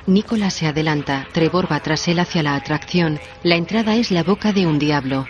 [0.06, 1.26] Nicolas se adelanta.
[1.32, 3.18] Trevor va tras él hacia la atracción.
[3.42, 5.26] La entrada es la boca de un diablo.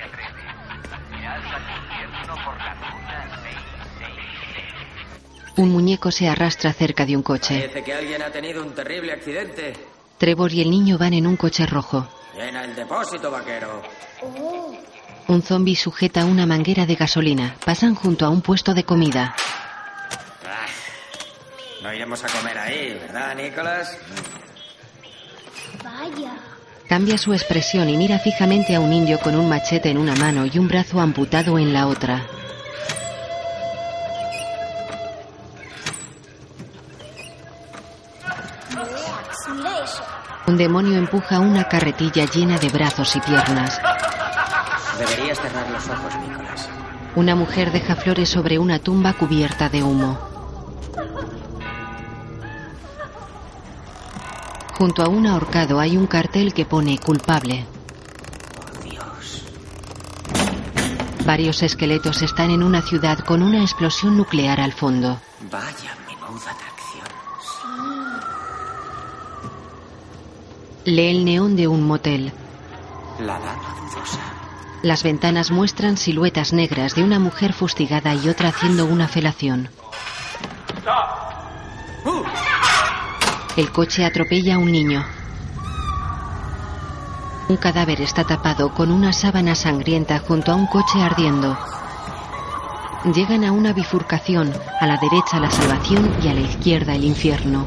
[5.61, 7.61] Un muñeco se arrastra cerca de un coche.
[7.61, 9.75] Parece que alguien ha tenido un terrible accidente.
[10.17, 12.09] Trevor y el niño van en un coche rojo.
[12.35, 13.83] Llena el depósito, vaquero.
[14.23, 14.75] Oh,
[15.29, 17.57] Un zombi sujeta una manguera de gasolina.
[17.63, 19.35] Pasan junto a un puesto de comida.
[20.47, 20.67] Ah,
[21.83, 23.99] no iremos a comer ahí, ¿verdad, Nicolás?
[25.85, 26.33] vaya.
[26.89, 30.47] Cambia su expresión y mira fijamente a un indio con un machete en una mano
[30.47, 32.27] y un brazo amputado en la otra.
[40.61, 43.81] Demonio empuja una carretilla llena de brazos y piernas.
[44.99, 46.69] Deberías cerrar los ojos, Nicolás.
[47.17, 50.19] Una mujer deja flores sobre una tumba cubierta de humo.
[54.77, 57.65] Junto a un ahorcado hay un cartel que pone culpable.
[58.59, 59.45] Oh, Dios.
[61.25, 65.19] Varios esqueletos están en una ciudad con una explosión nuclear al fondo.
[65.51, 66.55] Vaya menuda
[70.85, 72.33] Lee el neón de un motel.
[73.19, 74.21] La dama dudosa.
[74.83, 79.69] Las ventanas muestran siluetas negras de una mujer fustigada y otra haciendo una felación.
[83.59, 85.05] El coche atropella a un niño.
[87.51, 91.59] Un cadáver está tapado con una sábana sangrienta junto a un coche ardiendo.
[93.15, 94.51] Llegan a una bifurcación,
[94.81, 97.67] a la derecha la salvación y a la izquierda el infierno.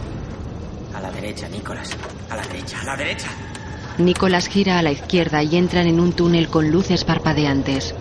[0.96, 1.96] A la derecha, Nicolás.
[2.34, 3.28] A la derecha, a la derecha.
[4.00, 7.94] Nicolás gira a la izquierda y entran en un túnel con luces parpadeantes.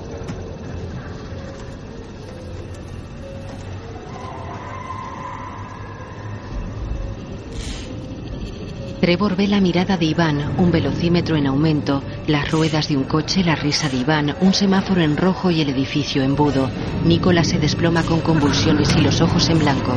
[9.03, 13.45] Trevor ve la mirada de Iván, un velocímetro en aumento, las ruedas de un coche,
[13.45, 16.71] la risa de Iván, un semáforo en rojo y el edificio embudo.
[17.05, 19.95] Nicolás se desploma con convulsiones y los ojos en blanco.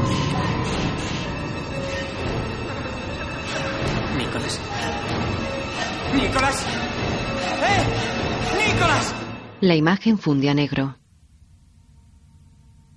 [6.16, 6.66] ¡Nicolás!
[7.62, 8.74] ¡Eh!
[8.74, 9.16] ¡Nicolás!
[9.62, 10.98] La imagen funde a negro.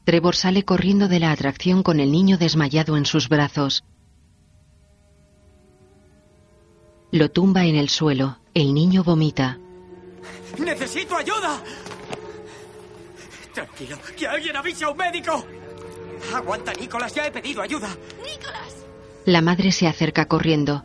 [0.05, 3.85] Trevor sale corriendo de la atracción con el niño desmayado en sus brazos.
[7.11, 8.39] Lo tumba en el suelo.
[8.55, 9.59] El niño vomita.
[10.59, 11.61] ¡Necesito ayuda!
[13.53, 15.45] Tranquilo, que alguien avise a un médico.
[16.35, 17.89] Aguanta, Nicolás, ya he pedido ayuda.
[18.25, 18.85] ¡Nicolás!
[19.25, 20.85] La madre se acerca corriendo.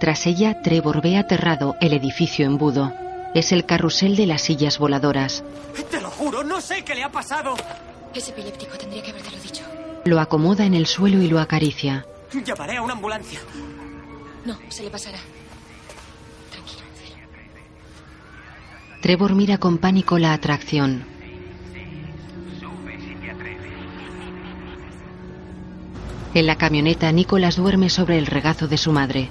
[0.00, 2.90] Tras ella, Trevor ve aterrado el edificio embudo.
[3.34, 5.44] Es el carrusel de las sillas voladoras.
[5.90, 7.54] Te lo juro, no sé qué le ha pasado.
[8.14, 9.62] Es epiléptico, tendría que habértelo dicho.
[10.06, 12.06] Lo acomoda en el suelo y lo acaricia.
[12.32, 13.40] Llamaré a una ambulancia.
[14.46, 15.18] No, se le pasará.
[19.02, 21.04] Trevor mira con pánico la atracción.
[26.32, 29.28] En la camioneta, Nicholas duerme sobre el regazo de su madre.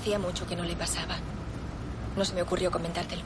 [0.00, 1.16] Hacía mucho que no le pasaba.
[2.16, 3.20] No se me ocurrió comentártelo.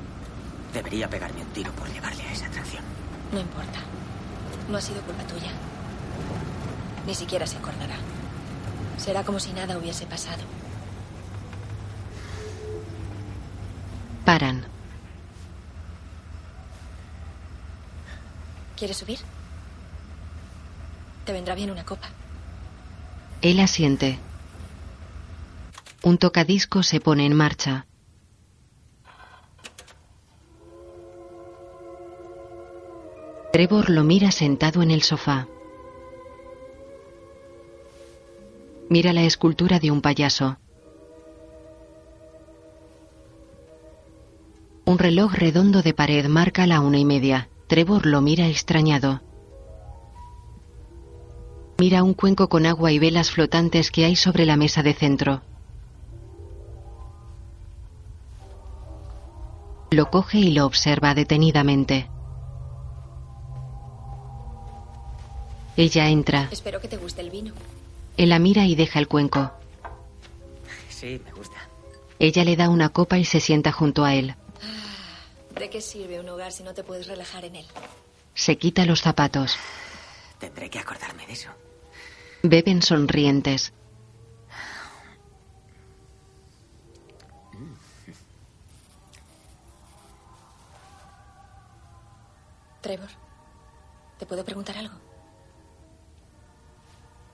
[0.72, 2.82] Debería pegarme un tiro por llevarle a esa atracción.
[3.32, 3.78] No importa.
[4.68, 5.52] No ha sido culpa tuya.
[7.06, 7.94] Ni siquiera se acordará.
[8.98, 10.42] Será como si nada hubiese pasado.
[14.24, 14.64] Paran.
[18.76, 19.20] ¿Quieres subir?
[21.24, 22.08] Te vendrá bien una copa.
[23.42, 24.18] Él asiente.
[26.04, 27.86] Un tocadisco se pone en marcha.
[33.54, 35.48] Trevor lo mira sentado en el sofá.
[38.90, 40.58] Mira la escultura de un payaso.
[44.84, 47.48] Un reloj redondo de pared marca la una y media.
[47.66, 49.22] Trevor lo mira extrañado.
[51.78, 55.40] Mira un cuenco con agua y velas flotantes que hay sobre la mesa de centro.
[59.94, 62.10] Lo coge y lo observa detenidamente.
[65.76, 66.48] Ella entra.
[66.50, 67.54] Espero que te guste el vino.
[68.16, 69.52] Él la mira y deja el cuenco.
[70.88, 71.68] Sí, me gusta.
[72.18, 74.34] Ella le da una copa y se sienta junto a él.
[75.56, 77.66] ¿De qué sirve un hogar si no te puedes relajar en él?
[78.34, 79.56] Se quita los zapatos.
[80.40, 81.50] Tendré que acordarme de eso.
[82.42, 83.72] Beben sonrientes.
[92.84, 93.08] Trevor,
[94.18, 94.98] ¿te puedo preguntar algo?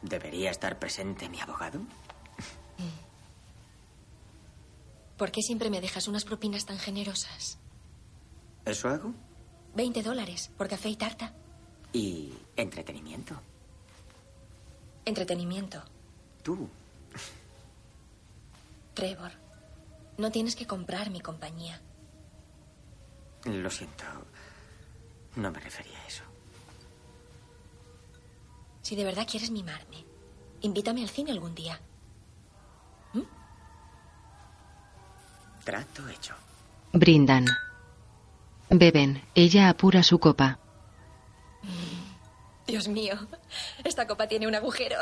[0.01, 1.81] ¿Debería estar presente mi abogado?
[5.19, 7.59] ¿Por qué siempre me dejas unas propinas tan generosas?
[8.65, 9.13] ¿Eso hago?
[9.75, 11.35] 20 dólares por café y tarta.
[11.93, 13.35] Y entretenimiento.
[15.05, 15.83] Entretenimiento.
[16.45, 16.69] Tú.
[18.95, 19.33] Trevor,
[20.17, 21.81] no tienes que comprar mi compañía.
[23.47, 24.05] Lo siento.
[25.41, 26.23] No me refería a eso.
[28.83, 30.05] Si de verdad quieres mimarme,
[30.61, 31.81] invítame al cine algún día.
[35.65, 36.35] Trato hecho.
[36.93, 37.47] Brindan.
[38.69, 39.23] Beben.
[39.35, 40.59] Ella apura su copa.
[42.67, 43.15] Dios mío,
[43.85, 44.99] esta copa tiene un agujero.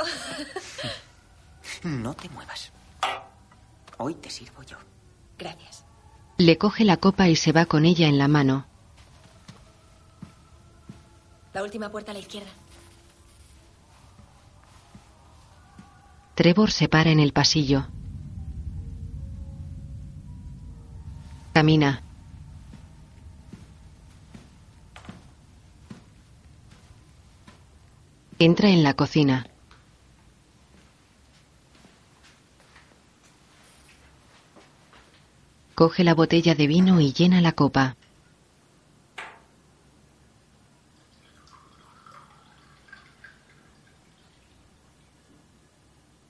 [1.83, 2.71] No te muevas.
[3.97, 4.77] Hoy te sirvo yo.
[5.37, 5.85] Gracias.
[6.37, 8.67] Le coge la copa y se va con ella en la mano.
[11.53, 12.51] La última puerta a la izquierda.
[16.35, 17.87] Trevor se para en el pasillo.
[21.53, 22.03] Camina.
[28.39, 29.49] Entra en la cocina.
[35.75, 37.98] Coge la botella de vino y llena la copa.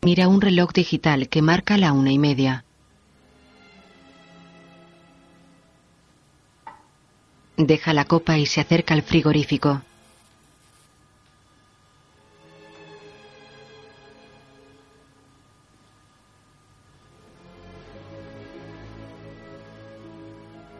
[0.09, 2.64] Mira un reloj digital que marca la una y media.
[7.59, 9.82] Deja la copa y se acerca al frigorífico.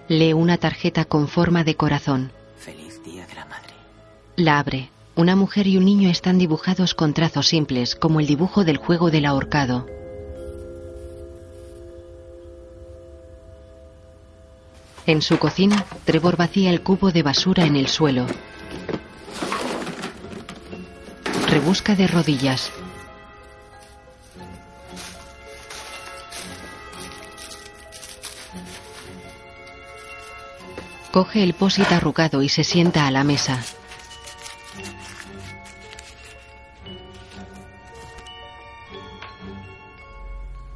[0.09, 2.33] Lee una tarjeta con forma de corazón.
[2.57, 3.75] Feliz Día de la Madre.
[4.37, 4.89] La abre.
[5.19, 9.11] Una mujer y un niño están dibujados con trazos simples, como el dibujo del juego
[9.11, 9.85] del ahorcado.
[15.07, 18.29] En su cocina, Trevor vacía el cubo de basura en el suelo.
[21.49, 22.71] Rebusca de rodillas.
[31.11, 33.65] Coge el pósit arrugado y se sienta a la mesa.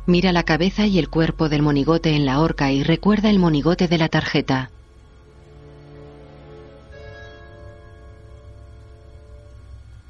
[0.06, 3.86] Mira la cabeza y el cuerpo del monigote en la horca y recuerda el monigote
[3.86, 4.70] de la tarjeta.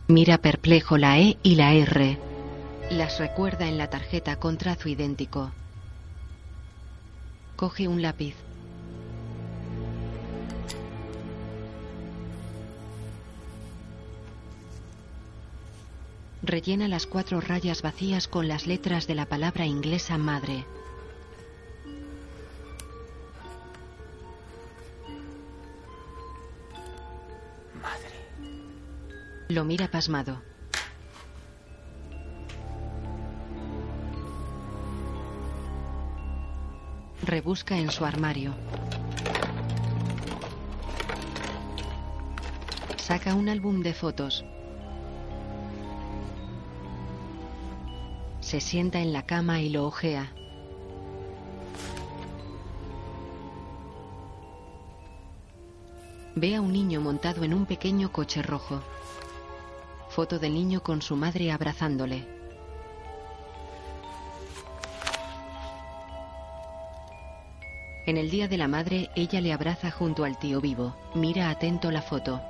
[0.09, 2.18] Mira perplejo la E y la R.
[2.90, 5.53] Las recuerda en la tarjeta con trazo idéntico.
[7.57, 8.34] Coge un lápiz.
[16.45, 20.66] Rellena las cuatro rayas vacías con las letras de la palabra inglesa madre.
[29.49, 30.43] Lo mira pasmado.
[37.22, 38.53] Rebusca en su armario.
[42.97, 44.45] Saca un álbum de fotos.
[48.53, 50.30] Se sienta en la cama y lo ojea.
[56.34, 58.82] Ve a un niño montado en un pequeño coche rojo.
[60.11, 62.28] Foto del niño con su madre abrazándole.
[68.05, 70.94] En el día de la madre, ella le abraza junto al tío vivo.
[71.14, 72.42] Mira atento la foto.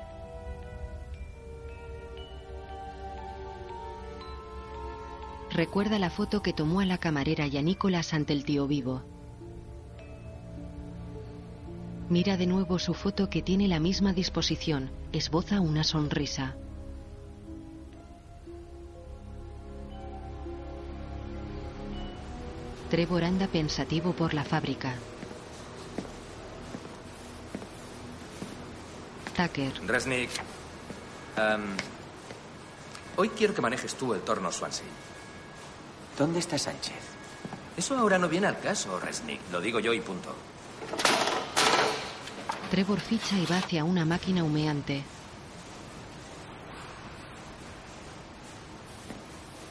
[5.52, 9.02] Recuerda la foto que tomó a la camarera y a Nicolás ante el tío vivo.
[12.08, 14.90] Mira de nuevo su foto que tiene la misma disposición.
[15.12, 16.56] Esboza una sonrisa.
[22.88, 24.94] Trevor anda pensativo por la fábrica.
[29.36, 29.86] Tucker.
[29.86, 30.30] Resnick.
[31.36, 31.76] em,
[33.16, 35.01] hoy quiero que manejes tú el torno Swansea.
[36.22, 36.94] ¿Dónde está Sánchez?
[37.76, 39.40] Eso ahora no viene al caso, Resnick.
[39.50, 40.32] Lo digo yo y punto.
[42.70, 45.02] Trevor ficha y va hacia una máquina humeante.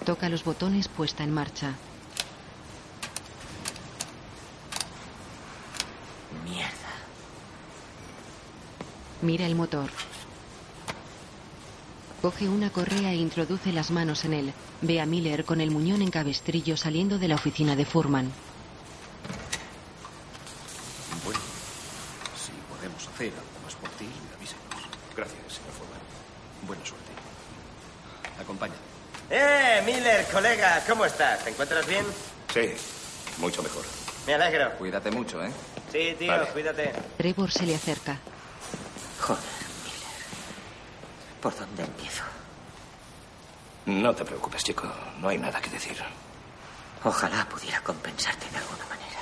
[0.05, 1.75] Toca los botones puesta en marcha.
[6.43, 6.93] Mierda.
[9.21, 9.89] Mira el motor.
[12.21, 14.53] Coge una correa e introduce las manos en él.
[14.81, 18.31] Ve a Miller con el muñón en cabestrillo saliendo de la oficina de Furman.
[21.25, 21.39] Bueno,
[22.37, 24.05] si podemos hacer algo más por ti,
[24.37, 24.63] avísenos.
[25.17, 25.99] Gracias, señor Foreman.
[26.67, 27.11] Buena suerte.
[28.39, 28.75] Acompaña.
[29.31, 30.83] ¡Eh, Miller, colega!
[30.87, 31.43] ¿Cómo estás?
[31.43, 32.05] ¿Te encuentras bien?
[32.53, 32.69] Sí,
[33.39, 33.83] mucho mejor.
[34.27, 34.71] Me alegro.
[34.77, 35.51] Cuídate mucho, ¿eh?
[35.91, 36.45] Sí, tío, Vale.
[36.53, 36.93] cuídate.
[37.17, 38.19] Trevor se le acerca.
[39.21, 39.41] Joder,
[39.85, 41.41] Miller.
[41.41, 41.83] ¿Por dónde?
[43.85, 44.87] No te preocupes, chico.
[45.19, 45.97] No hay nada que decir.
[47.03, 49.19] Ojalá pudiera compensarte de alguna manera.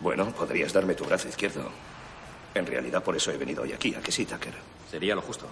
[0.00, 1.70] Bueno, podrías darme tu brazo izquierdo.
[2.54, 4.54] En realidad, por eso he venido hoy aquí, a que sí, Tucker.
[4.90, 5.46] Sería lo justo.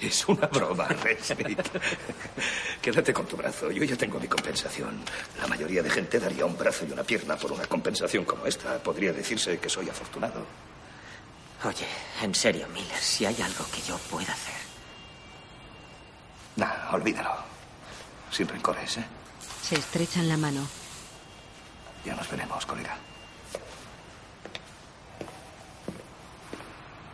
[0.00, 1.60] Es una broma, Resnick.
[2.80, 3.70] Quédate con tu brazo.
[3.70, 5.00] Yo ya tengo mi compensación.
[5.40, 8.82] La mayoría de gente daría un brazo y una pierna por una compensación como esta.
[8.82, 10.44] Podría decirse que soy afortunado.
[11.64, 11.86] Oye,
[12.20, 14.54] en serio, Miller, si hay algo que yo pueda hacer.
[16.56, 17.30] Nah, olvídalo.
[18.30, 19.04] Sin rencores, ¿eh?
[19.62, 20.66] Se estrechan la mano.
[22.04, 22.96] Ya nos veremos, colega.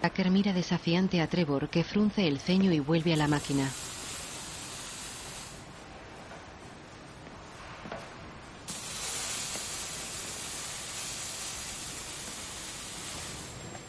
[0.01, 3.69] Tucker mira desafiante a Trevor, que frunce el ceño y vuelve a la máquina.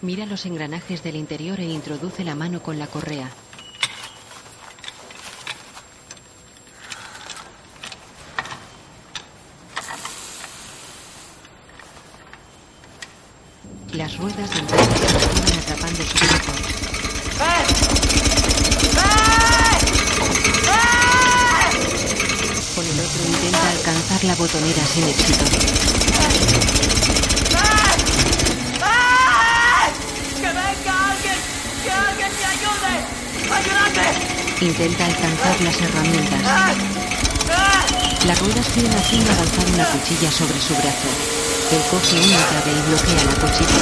[0.01, 3.29] Mira los engranajes del interior e introduce la mano con la correa.
[13.91, 16.51] Las ruedas del tren se activan atrapando su cuerpo.
[22.75, 25.45] Con el otro intenta alcanzar la botonera sin éxito.
[30.39, 31.39] ¡Que venga alguien!
[31.83, 32.93] ¡Que alguien me ayude!
[33.51, 34.07] ¡Ayúdame!
[34.79, 36.41] Intenta alcanzar las herramientas.
[38.25, 41.09] Las ruedas a Finn avanzar una cuchilla sobre su brazo.
[41.73, 43.81] Él coge una llave y bloquea la cuchilla.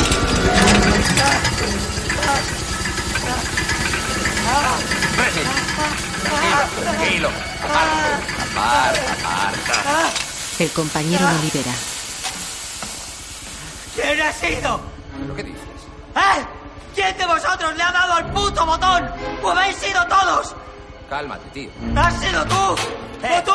[6.81, 7.29] Tranquilo.
[7.61, 10.09] Aparta, aparta.
[10.57, 11.73] El compañero lo libera.
[13.93, 14.81] ¿Quién ha sido?
[15.19, 15.61] ¿Pero qué dices?
[16.15, 16.45] ¿Eh?
[16.95, 19.11] ¿Quién de vosotros le ha dado al puto botón?
[19.43, 20.55] ¿O habéis sido todos?
[21.09, 21.69] Cálmate, tío.
[21.95, 22.55] ¿Has sido tú?
[22.55, 23.51] ¿O tú?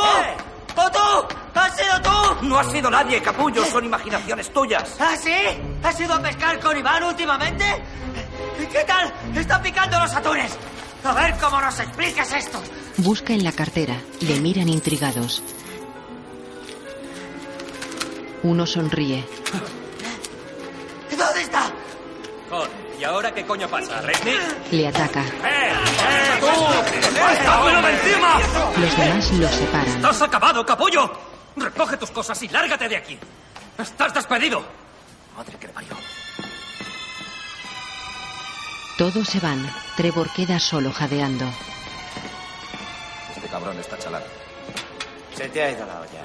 [0.77, 1.37] ¿O tú?
[1.55, 2.47] ¿Has sido tú?
[2.47, 3.65] No ha sido nadie, capullo.
[3.67, 4.97] Son imaginaciones tuyas.
[4.99, 5.35] ¿Ah, sí?
[5.83, 7.65] ¿Has ido a pescar con Iván últimamente?
[8.73, 9.13] ¿Qué tal?
[9.35, 10.57] Están picando los atunes.
[11.05, 12.63] A ver cómo nos explicas esto.
[12.99, 13.97] Busca en la cartera.
[14.21, 15.43] Le miran intrigados.
[18.45, 19.25] Uno sonríe.
[23.03, 24.71] ¿Y ahora qué coño pasa, Resnick?
[24.71, 25.23] Le ataca.
[25.23, 25.73] ¡Eh!
[25.73, 26.47] ¡Eh, tú!
[26.47, 28.41] ¡Quítamelo de encima!
[28.79, 29.89] Los demás lo separan.
[29.89, 31.11] ¡Estás acabado, capullo!
[31.57, 33.19] Recoge tus cosas y lárgate de aquí.
[33.77, 34.65] ¡Estás despedido!
[35.37, 35.97] Madre que le parió.
[38.97, 39.69] Todos se van.
[39.97, 41.47] Trevor queda solo jadeando.
[43.35, 44.27] Este cabrón está chalado.
[45.35, 46.23] Se te ha ido la olla.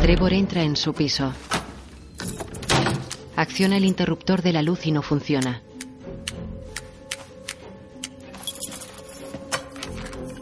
[0.00, 1.32] Trevor entra en su piso.
[3.36, 5.62] Acciona el interruptor de la luz y no funciona.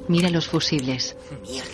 [0.09, 1.17] Mira los fusibles.
[1.43, 1.69] Mierda.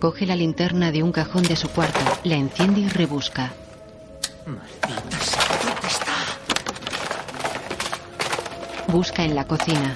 [0.00, 3.52] Coge la linterna de un cajón de su cuarto, la enciende y rebusca.
[4.46, 6.16] Maldita sea, ¿dónde está?
[8.88, 9.94] Busca en la cocina.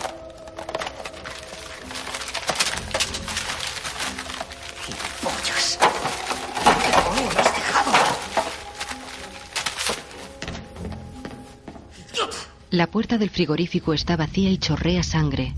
[12.76, 15.54] La puerta del frigorífico está vacía y chorrea sangre.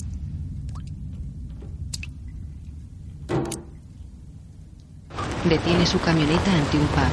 [5.49, 7.11] Detiene su camioneta ante un pub.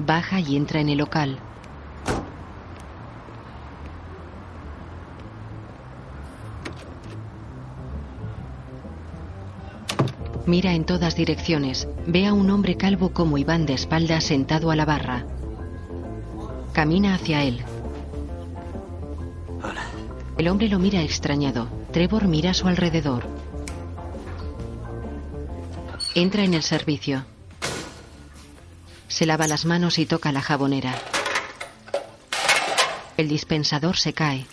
[0.00, 1.38] Baja y entra en el local.
[10.44, 11.88] Mira en todas direcciones.
[12.06, 15.24] Ve a un hombre calvo como Iván de espaldas sentado a la barra.
[16.76, 17.64] Camina hacia él.
[20.36, 21.70] El hombre lo mira extrañado.
[21.90, 23.26] Trevor mira a su alrededor.
[26.14, 27.24] Entra en el servicio.
[29.08, 30.94] Se lava las manos y toca la jabonera.
[33.16, 34.44] El dispensador se cae.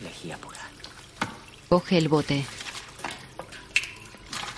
[0.00, 0.62] Lejía pura.
[1.68, 2.46] Coge el bote.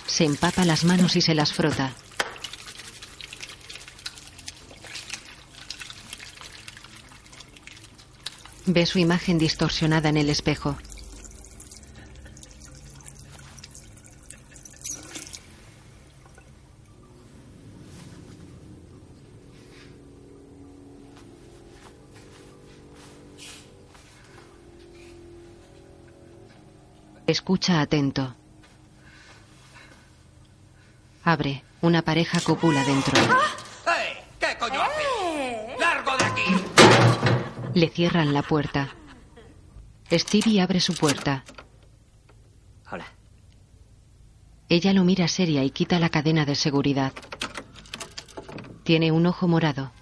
[0.05, 1.91] Se empapa las manos y se las frota.
[8.71, 10.77] Ve su imagen distorsionada en el espejo.
[27.25, 28.35] Escucha atento.
[31.23, 31.63] Abre.
[31.81, 33.13] Una pareja copula dentro.
[37.79, 38.89] Le cierran la puerta.
[40.11, 41.45] Stevie abre su puerta.
[42.91, 43.05] Hola.
[44.67, 47.13] Ella lo mira seria y quita la cadena de seguridad.
[48.83, 49.93] Tiene un ojo morado.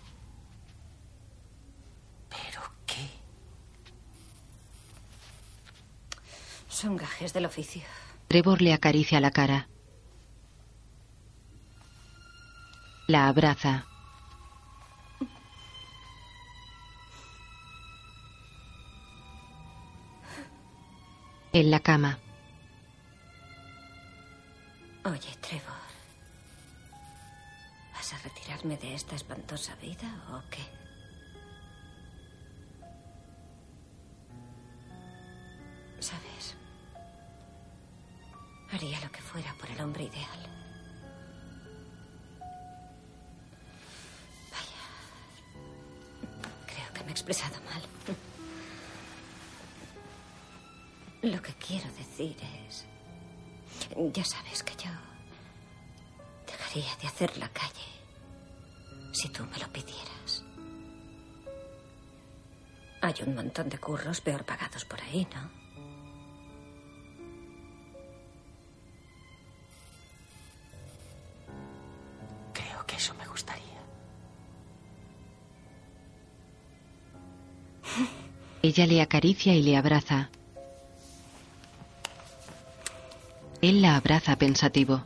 [6.68, 7.84] Son gajes del oficio.
[8.28, 9.70] Trevor le acaricia la cara.
[13.06, 13.86] La abraza.
[21.60, 22.20] En la cama.
[25.06, 25.74] Oye, Trevor.
[27.96, 30.62] ¿Vas a retirarme de esta espantosa vida o qué?
[36.00, 36.56] ¿Sabes?
[38.72, 40.40] Haría lo que fuera por el hombre ideal.
[44.52, 44.84] Vaya.
[46.68, 47.82] Creo que me he expresado mal.
[51.28, 52.86] Lo que quiero decir es...
[54.14, 54.90] Ya sabes que yo
[56.46, 57.90] dejaría de hacer la calle
[59.12, 60.46] si tú me lo pidieras.
[63.02, 65.52] Hay un montón de curros peor pagados por ahí, ¿no?
[72.54, 73.82] Creo que eso me gustaría.
[78.62, 80.30] Ella le acaricia y le abraza.
[83.62, 85.04] Él la abraza pensativo.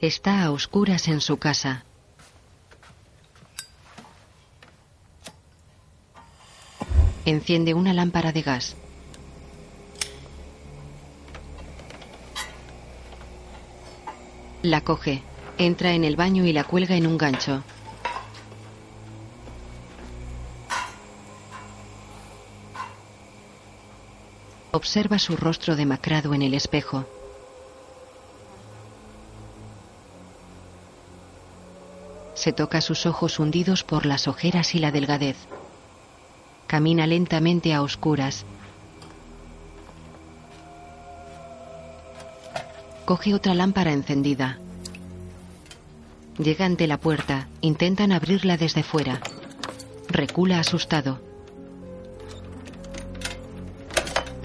[0.00, 1.84] Está a oscuras en su casa.
[7.24, 8.76] Enciende una lámpara de gas.
[14.62, 15.22] La coge,
[15.58, 17.62] entra en el baño y la cuelga en un gancho.
[24.72, 27.04] Observa su rostro demacrado en el espejo.
[32.34, 35.36] Se toca sus ojos hundidos por las ojeras y la delgadez.
[36.66, 38.44] Camina lentamente a oscuras.
[43.04, 44.58] Coge otra lámpara encendida.
[46.38, 47.48] Llega ante la puerta.
[47.60, 49.20] Intentan abrirla desde fuera.
[50.08, 51.29] Recula asustado.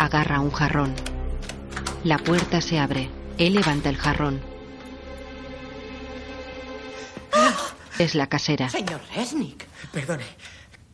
[0.06, 0.94] Agarra un jarrón.
[2.04, 3.10] La puerta se abre.
[3.40, 4.40] Él levanta el jarrón.
[7.98, 8.70] Es la casera.
[8.70, 10.26] Señor Resnick, perdone.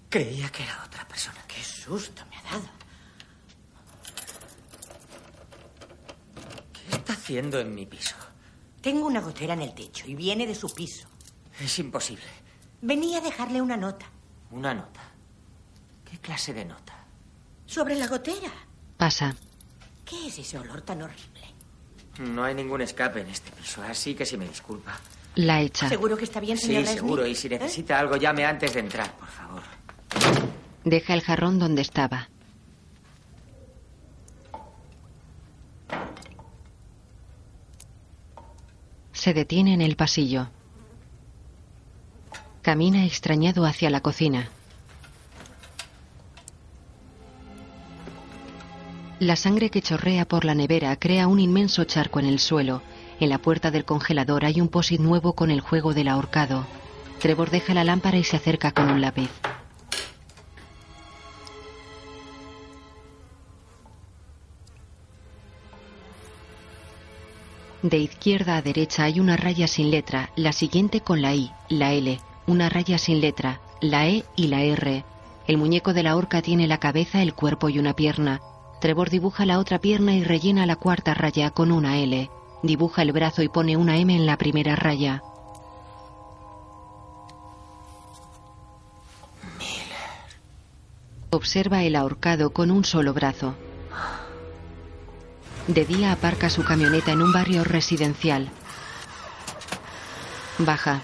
[0.08, 1.44] Creía que era otra persona.
[1.46, 2.70] Qué susto me ha dado.
[6.72, 8.16] ¿Qué está haciendo en mi piso?
[8.80, 11.10] Tengo una gotera en el techo y viene de su piso.
[11.60, 12.24] Es imposible.
[12.82, 14.06] Venía a dejarle una nota.
[14.52, 15.02] Una nota.
[16.10, 16.94] ¿Qué clase de nota?
[17.66, 18.71] Sobre la gotera.
[19.02, 19.36] Pasa.
[20.06, 21.42] ¿Qué es ese olor tan horrible?
[22.20, 24.96] No hay ningún escape en este piso, así que si me disculpa.
[25.34, 25.90] La echa.
[25.90, 27.00] ¿Seguro que está bien, Sí, señor Resnick?
[27.00, 27.26] seguro.
[27.26, 29.64] Y si necesita algo, llame antes de entrar, por favor.
[30.84, 32.30] Deja el jarrón donde estaba.
[39.14, 40.48] Se detiene en el pasillo.
[42.62, 44.50] Camina extrañado hacia la cocina.
[49.22, 52.82] La sangre que chorrea por la nevera crea un inmenso charco en el suelo.
[53.20, 56.66] En la puerta del congelador hay un posit nuevo con el juego del ahorcado.
[57.20, 59.30] Trevor deja la lámpara y se acerca con un lápiz.
[67.84, 71.94] De izquierda a derecha hay una raya sin letra, la siguiente con la I, la
[71.94, 75.06] L, una raya sin letra, la E y la R.
[75.46, 78.42] El muñeco de la horca tiene la cabeza, el cuerpo y una pierna.
[78.82, 82.32] Trevor dibuja la otra pierna y rellena la cuarta raya con una L.
[82.64, 85.22] Dibuja el brazo y pone una M en la primera raya.
[91.30, 93.54] Observa el ahorcado con un solo brazo.
[95.68, 98.50] De día aparca su camioneta en un barrio residencial.
[100.58, 101.02] Baja.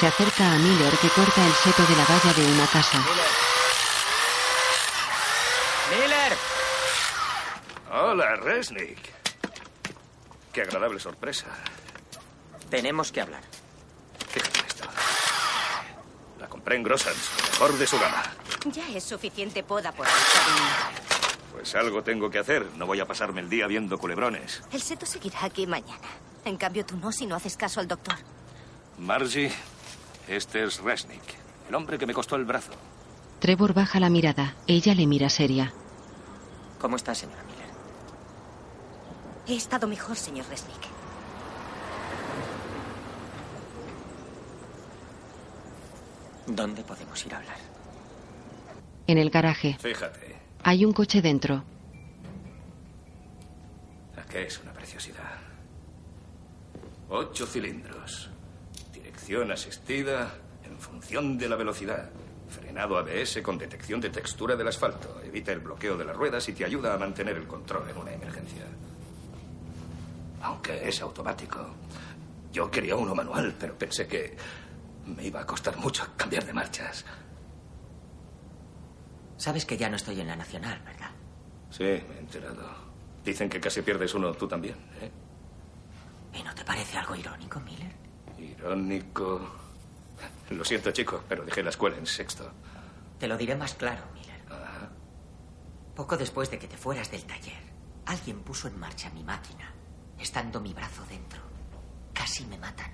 [0.00, 3.04] Se acerca a Miller que corta el seto de la valla de una casa.
[5.90, 6.38] ¡Miller!
[7.92, 8.98] Hola, Resnick.
[10.54, 11.48] Qué agradable sorpresa.
[12.70, 13.42] Tenemos que hablar.
[14.26, 14.84] Fíjate esto.
[16.38, 18.22] La compré en Grossans, lo mejor de su gama.
[18.72, 21.30] Ya es suficiente poda por hoy, cariño.
[21.52, 22.64] Pues algo tengo que hacer.
[22.76, 24.62] No voy a pasarme el día viendo culebrones.
[24.72, 26.08] El seto seguirá aquí mañana.
[26.46, 28.16] En cambio, tú no si no haces caso al doctor.
[28.96, 29.52] Margie,
[30.30, 31.34] este es Resnick,
[31.68, 32.72] el hombre que me costó el brazo.
[33.40, 34.54] Trevor baja la mirada.
[34.66, 35.72] Ella le mira seria.
[36.78, 37.70] ¿Cómo está, señora Miller?
[39.46, 40.86] He estado mejor, señor Resnick.
[46.46, 47.56] ¿Dónde podemos ir a hablar?
[49.06, 49.76] En el garaje.
[49.80, 51.64] Fíjate, Hay un coche dentro.
[54.28, 55.38] que es una preciosidad.
[57.08, 58.30] Ocho cilindros.
[59.30, 62.10] Asistida en función de la velocidad.
[62.48, 65.20] Frenado ABS con detección de textura del asfalto.
[65.24, 68.12] Evita el bloqueo de las ruedas y te ayuda a mantener el control en una
[68.12, 68.64] emergencia.
[70.42, 71.64] Aunque es automático.
[72.52, 74.36] Yo quería uno manual, pero pensé que
[75.06, 77.04] me iba a costar mucho cambiar de marchas.
[79.36, 81.10] Sabes que ya no estoy en la Nacional, ¿verdad?
[81.70, 82.68] Sí, me he enterado.
[83.24, 85.10] Dicen que casi pierdes uno tú también, ¿eh?
[86.34, 87.99] ¿Y no te parece algo irónico, Miller?
[88.60, 89.40] Irónico.
[90.50, 92.50] Lo siento, chico, pero dejé la escuela en sexto.
[93.18, 94.40] Te lo diré más claro, Miller.
[95.94, 97.62] Poco después de que te fueras del taller,
[98.06, 99.72] alguien puso en marcha mi máquina,
[100.18, 101.40] estando mi brazo dentro.
[102.12, 102.90] Casi me matan.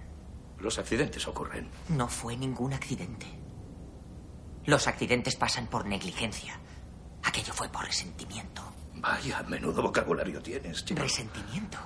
[0.58, 1.68] Los accidentes ocurren.
[1.88, 3.26] No fue ningún accidente.
[4.64, 6.58] Los accidentes pasan por negligencia.
[7.22, 8.62] Aquello fue por resentimiento.
[8.94, 11.02] Vaya, menudo vocabulario tienes, chico.
[11.02, 11.78] Resentimiento.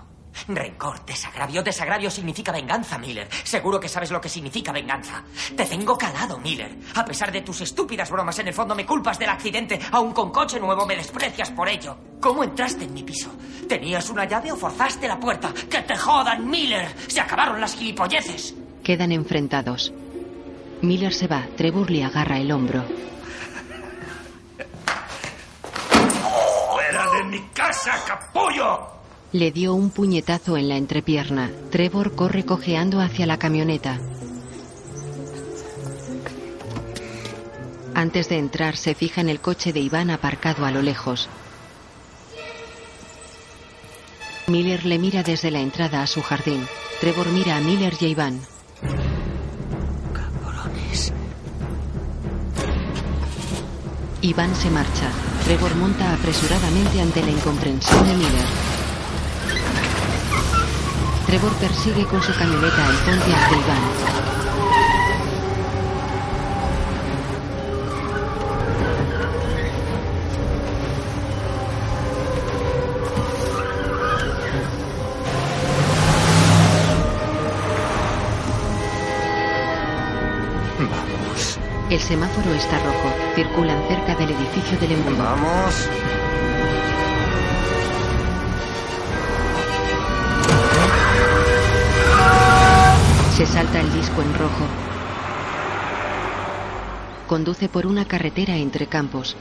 [0.49, 1.63] Rencor, desagravio.
[1.63, 3.29] Desagravio significa venganza, Miller.
[3.45, 5.23] Seguro que sabes lo que significa venganza.
[5.57, 6.77] Te tengo calado, Miller.
[6.95, 9.79] A pesar de tus estúpidas bromas, en el fondo me culpas del accidente.
[9.93, 11.97] Aún con coche nuevo me desprecias por ello.
[12.21, 13.31] ¿Cómo entraste en mi piso?
[13.69, 15.53] ¿Tenías una llave o forzaste la puerta?
[15.71, 16.95] ¡Que te jodan, Miller!
[17.09, 18.55] ¡Se acabaron las gilipolleces!
[18.83, 19.93] Quedan enfrentados.
[20.83, 21.47] Miller se va.
[21.57, 22.85] Trevor le agarra el hombro.
[26.73, 29.00] ¡Fuera de mi casa, capullo!
[29.33, 31.53] Le dio un puñetazo en la entrepierna.
[31.71, 34.01] Trevor corre cojeando hacia la camioneta.
[37.95, 41.29] Antes de entrar, se fija en el coche de Iván aparcado a lo lejos.
[44.49, 46.67] Miller le mira desde la entrada a su jardín.
[47.01, 48.41] Trevor mira a Miller y a Iván.
[50.13, 51.13] Cabrones.
[54.23, 55.09] Iván se marcha.
[55.45, 58.70] Trevor monta apresuradamente ante la incomprensión de Miller.
[61.31, 63.19] Trevor persigue con su camioneta el
[63.55, 63.79] Iván.
[80.81, 81.59] Vamos.
[81.91, 83.15] El semáforo está rojo.
[83.37, 85.23] Circulan cerca del edificio del embudo.
[85.23, 85.89] Vamos.
[93.41, 94.67] Se salta el disco en rojo.
[97.27, 99.35] Conduce por una carretera entre campos.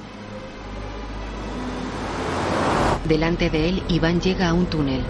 [3.03, 5.03] Delante de él, Iván llega a un túnel.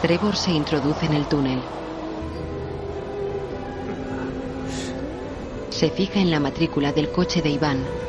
[0.00, 1.60] Trevor se introduce en el túnel.
[5.68, 8.05] Se fija en la matrícula del coche de Iván.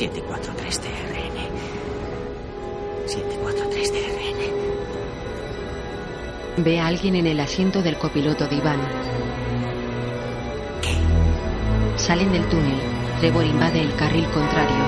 [0.00, 1.36] 743 DRN.
[3.06, 4.40] 743 DRN.
[6.64, 8.80] Ve a alguien en el asiento del copiloto de Iván.
[11.96, 12.80] Salen del túnel.
[13.18, 14.84] Trevor invade el carril contrario.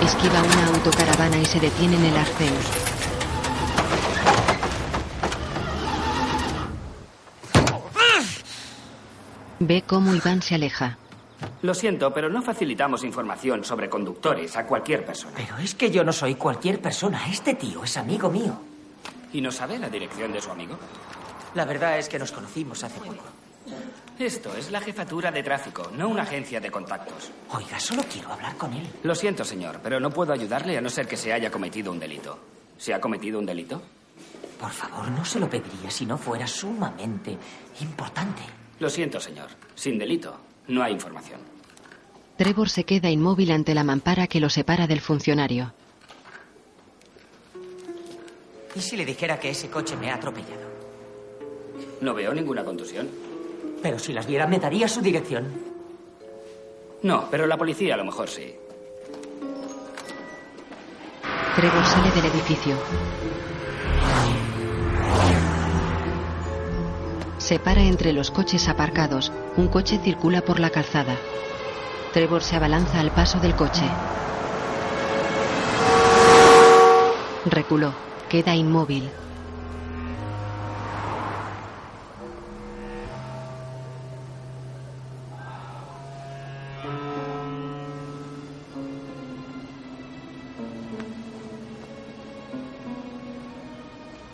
[0.00, 2.54] Esquiva una autocaravana y se detiene en el arcén.
[9.58, 10.98] Ve cómo Iván se aleja.
[11.64, 15.32] Lo siento, pero no facilitamos información sobre conductores a cualquier persona.
[15.34, 17.26] Pero es que yo no soy cualquier persona.
[17.26, 18.60] Este tío es amigo mío.
[19.32, 20.76] ¿Y no sabe la dirección de su amigo?
[21.54, 23.24] La verdad es que nos conocimos hace poco.
[24.18, 27.30] Esto es la jefatura de tráfico, no una agencia de contactos.
[27.52, 28.86] Oiga, solo quiero hablar con él.
[29.02, 31.98] Lo siento, señor, pero no puedo ayudarle a no ser que se haya cometido un
[31.98, 32.38] delito.
[32.76, 33.80] ¿Se ha cometido un delito?
[34.60, 37.38] Por favor, no se lo pediría si no fuera sumamente
[37.80, 38.42] importante.
[38.80, 39.48] Lo siento, señor.
[39.74, 40.38] Sin delito,
[40.68, 41.53] no hay información.
[42.36, 45.72] Trevor se queda inmóvil ante la mampara que lo separa del funcionario.
[48.74, 50.68] ¿Y si le dijera que ese coche me ha atropellado?
[52.00, 53.08] No veo ninguna contusión.
[53.82, 55.52] Pero si las viera, me daría su dirección.
[57.02, 58.54] No, pero la policía a lo mejor sí.
[61.54, 62.76] Trevor sale del edificio.
[67.38, 69.30] Se para entre los coches aparcados.
[69.56, 71.14] Un coche circula por la calzada.
[72.14, 73.82] Trevor se abalanza al paso del coche.
[77.44, 77.92] Reculó.
[78.28, 79.10] Queda inmóvil.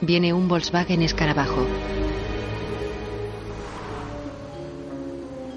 [0.03, 1.67] Viene un Volkswagen escarabajo.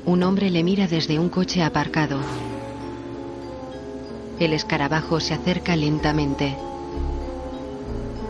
[0.05, 2.19] Un hombre le mira desde un coche aparcado.
[4.37, 6.57] El escarabajo se acerca lentamente.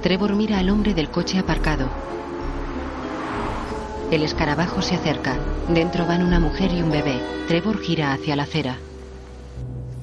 [0.03, 1.87] Trevor mira al hombre del coche aparcado.
[4.11, 5.39] El escarabajo se acerca.
[5.69, 7.19] Dentro van una mujer y un bebé.
[7.47, 8.77] Trevor gira hacia la acera.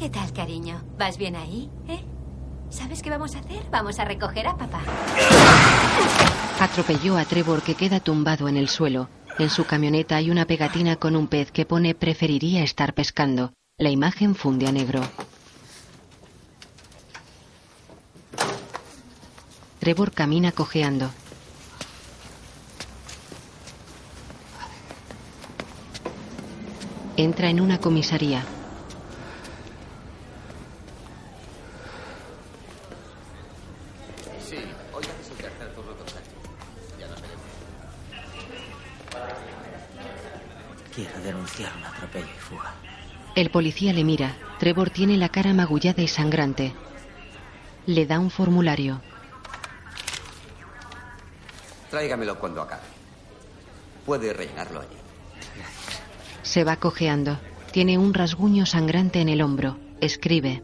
[0.00, 0.82] ¿Qué tal, cariño?
[0.98, 1.70] ¿Vas bien ahí?
[1.86, 2.00] ¿Eh?
[2.70, 3.62] ¿Sabes qué vamos a hacer?
[3.70, 4.80] Vamos a recoger a papá.
[6.58, 9.08] Atropelló a Trevor que queda tumbado en el suelo.
[9.40, 13.54] En su camioneta hay una pegatina con un pez que pone preferiría estar pescando.
[13.78, 15.00] La imagen funde a negro.
[19.78, 21.10] Trevor camina cojeando.
[27.16, 28.44] Entra en una comisaría.
[34.46, 34.56] Sí,
[34.92, 36.30] hoy haces el tercer turno con Sachi.
[36.98, 37.40] Ya nos veremos.
[40.94, 42.74] Quiero denunciar un atropello y fuga.
[43.34, 44.36] El policía le mira.
[44.58, 46.74] Trevor tiene la cara magullada y sangrante.
[47.86, 49.00] Le da un formulario.
[51.90, 52.82] Tráigamelo cuando acabe.
[54.06, 54.96] Puede rellenarlo allí.
[56.42, 57.38] Se va cojeando.
[57.72, 59.78] Tiene un rasguño sangrante en el hombro.
[60.00, 60.62] Escribe.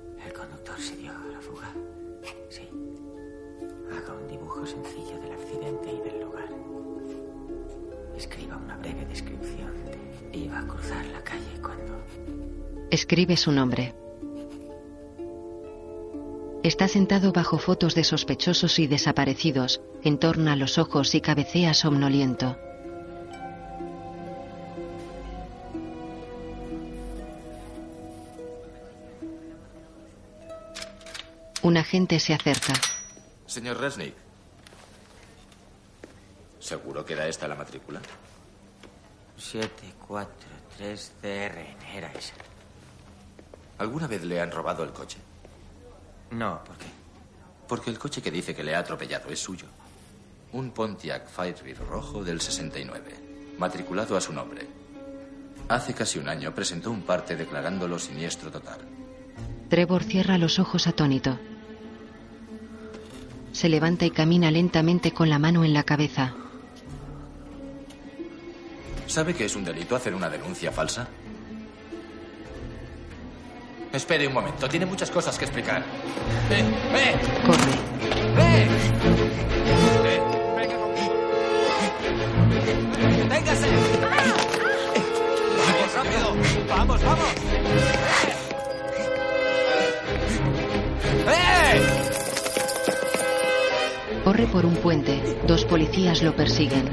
[12.96, 13.94] Escribe su nombre.
[16.62, 19.82] Está sentado bajo fotos de sospechosos y desaparecidos.
[20.02, 22.56] Entorna los ojos y cabecea somnoliento.
[31.60, 32.72] Un agente se acerca.
[33.44, 34.14] Señor Resnick.
[36.60, 38.00] ¿Seguro que era esta la matrícula?
[39.38, 42.32] 743CRN, era esa.
[43.78, 45.18] ¿Alguna vez le han robado el coche?
[46.30, 46.86] No, ¿por qué?
[47.68, 49.66] Porque el coche que dice que le ha atropellado es suyo.
[50.52, 54.66] Un Pontiac Firebird rojo del 69, matriculado a su nombre.
[55.68, 58.78] Hace casi un año presentó un parte declarándolo siniestro total.
[59.68, 61.38] Trevor cierra los ojos atónito.
[63.52, 66.34] Se levanta y camina lentamente con la mano en la cabeza.
[69.06, 71.08] ¿Sabe que es un delito hacer una denuncia falsa?
[73.96, 75.82] Espere un momento, tiene muchas cosas que explicar.
[76.50, 76.62] ¡Eh!
[76.94, 77.16] ¡Eh!
[77.46, 77.72] Corre.
[78.38, 78.68] ¡Eh!
[80.04, 80.20] ¡Eh!
[83.16, 83.68] ¡Deténgase!
[85.66, 86.36] ¡Vamos, rápido!
[86.68, 87.28] ¡Vamos, vamos!
[91.26, 91.80] ¡Eh!
[94.24, 95.38] Corre por un puente.
[95.46, 96.90] Dos policías lo persiguen.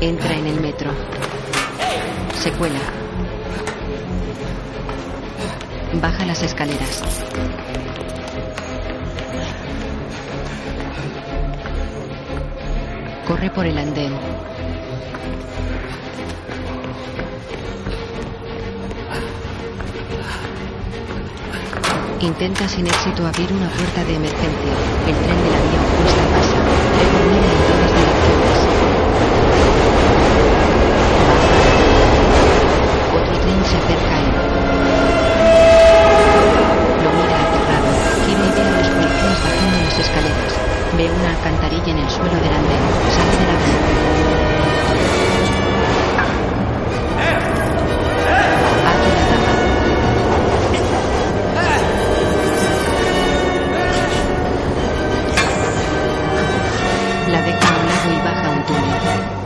[0.00, 0.92] Entra en el metro.
[2.36, 3.01] Se cuela.
[6.00, 7.02] Baja las escaleras.
[13.26, 14.12] Corre por el andén.
[22.20, 24.72] Intenta sin éxito abrir una puerta de emergencia.
[25.06, 26.58] El tren de la vía opuesta pasa.
[26.94, 28.58] Trevor mira en todas direcciones.
[33.14, 34.51] Otro tren se acerca a él.
[37.12, 40.52] Y ve a los policías bajando las escaleras.
[40.96, 42.82] Ve una alcantarilla en el suelo del andén.
[43.10, 43.52] Sale de la.
[57.32, 59.41] La deja a un lado y baja un túnel.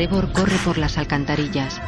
[0.00, 1.78] Trevor corre por las alcantarillas.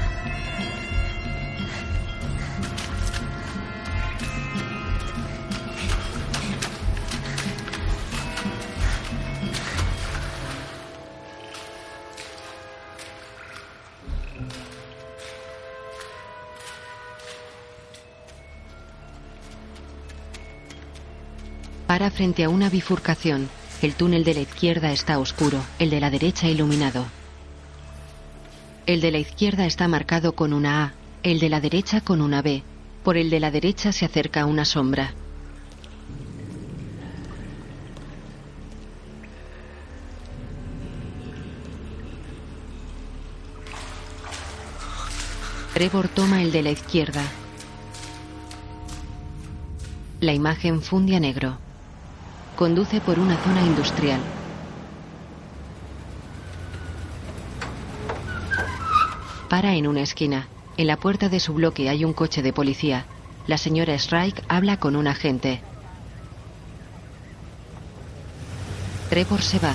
[21.86, 23.48] Para frente a una bifurcación.
[23.80, 27.06] El túnel de la izquierda está oscuro, el de la derecha iluminado.
[28.84, 32.42] El de la izquierda está marcado con una A, el de la derecha con una
[32.42, 32.64] B.
[33.04, 35.14] Por el de la derecha se acerca una sombra.
[45.74, 47.22] Trevor toma el de la izquierda.
[50.20, 51.56] La imagen funde negro.
[52.56, 54.20] Conduce por una zona industrial.
[59.52, 60.48] Para en una esquina.
[60.78, 63.04] En la puerta de su bloque hay un coche de policía.
[63.46, 65.60] La señora Strike habla con un agente.
[69.10, 69.74] Trevor se va.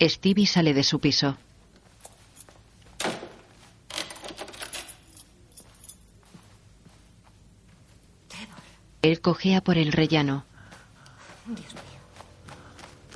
[0.00, 1.36] Stevie sale de su piso.
[9.02, 10.44] Él cojea por el rellano.
[11.44, 11.77] Dios mío.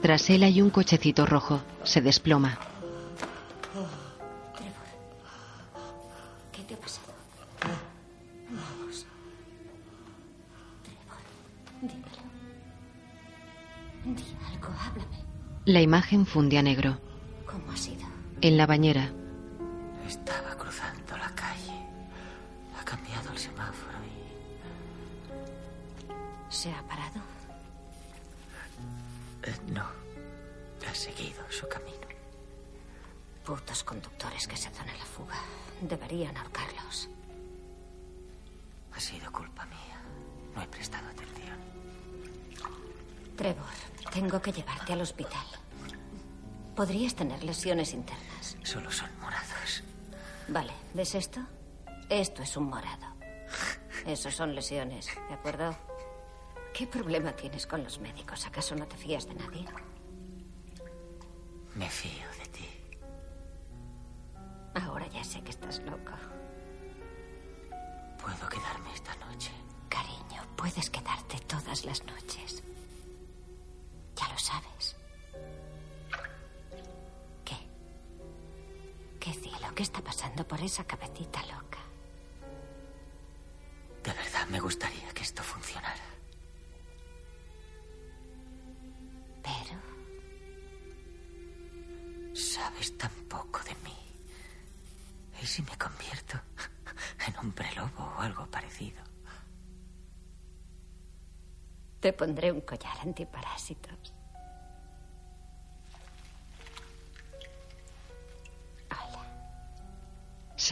[0.03, 1.61] Tras él hay un cochecito rojo.
[1.85, 2.59] Se desploma.
[4.57, 4.75] Trevor.
[6.51, 7.13] ¿Qué te ha pasado?
[8.51, 9.07] Vamos.
[10.83, 11.23] Trevor,
[11.83, 12.23] dímelo.
[14.17, 15.17] Di algo, háblame.
[15.67, 16.99] La imagen funde a negro.
[17.47, 18.03] ¿Cómo ha sido?
[18.41, 19.13] En la bañera.
[47.67, 48.57] Internas.
[48.65, 49.83] Solo son morados.
[50.49, 51.41] Vale, ¿ves esto?
[52.09, 53.07] Esto es un morado.
[54.05, 55.77] Esos son lesiones, ¿de acuerdo?
[56.75, 58.47] ¿Qué problema tienes con los médicos?
[58.47, 59.65] ¿Acaso no te fías de nadie?
[61.77, 62.22] Me fío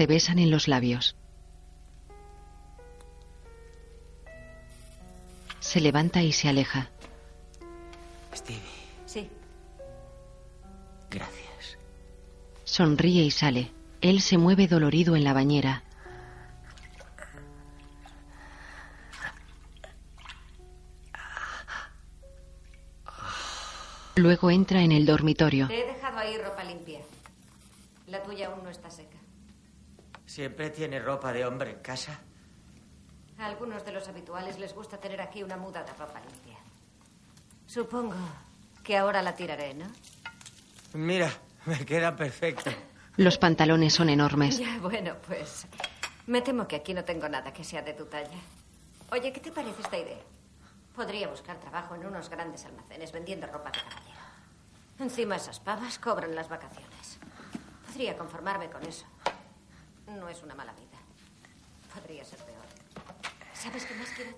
[0.01, 1.15] Se besan en los labios.
[5.61, 6.89] Se levanta y se aleja.
[8.35, 8.63] Stevie,
[9.05, 9.29] Sí.
[11.11, 11.77] gracias.
[12.65, 13.73] Sonríe y sale.
[14.01, 15.83] Él se mueve dolorido en la bañera.
[24.17, 25.69] Luego entra en el dormitorio.
[25.69, 27.01] Te he dejado ahí ropa limpia.
[28.07, 29.20] La tuya aún no está seca.
[30.31, 32.21] ¿Siempre tiene ropa de hombre en casa?
[33.37, 36.57] A algunos de los habituales les gusta tener aquí una muda de ropa limpia.
[37.67, 38.15] Supongo
[38.85, 39.87] que ahora la tiraré, ¿no?
[40.93, 41.33] Mira,
[41.67, 42.71] me queda perfecto.
[43.17, 44.57] Los pantalones son enormes.
[44.57, 45.67] Ya, bueno, pues
[46.29, 48.39] me temo que aquí no tengo nada que sea de tu talla.
[49.11, 50.23] Oye, ¿qué te parece esta idea?
[50.95, 54.21] Podría buscar trabajo en unos grandes almacenes vendiendo ropa de caballero.
[55.01, 57.19] Encima esas pavas cobran las vacaciones.
[57.85, 59.07] Podría conformarme con eso.
[60.19, 60.99] No es una mala vida.
[61.95, 62.65] Podría ser peor.
[63.55, 64.33] ¿Sabes qué más quiero?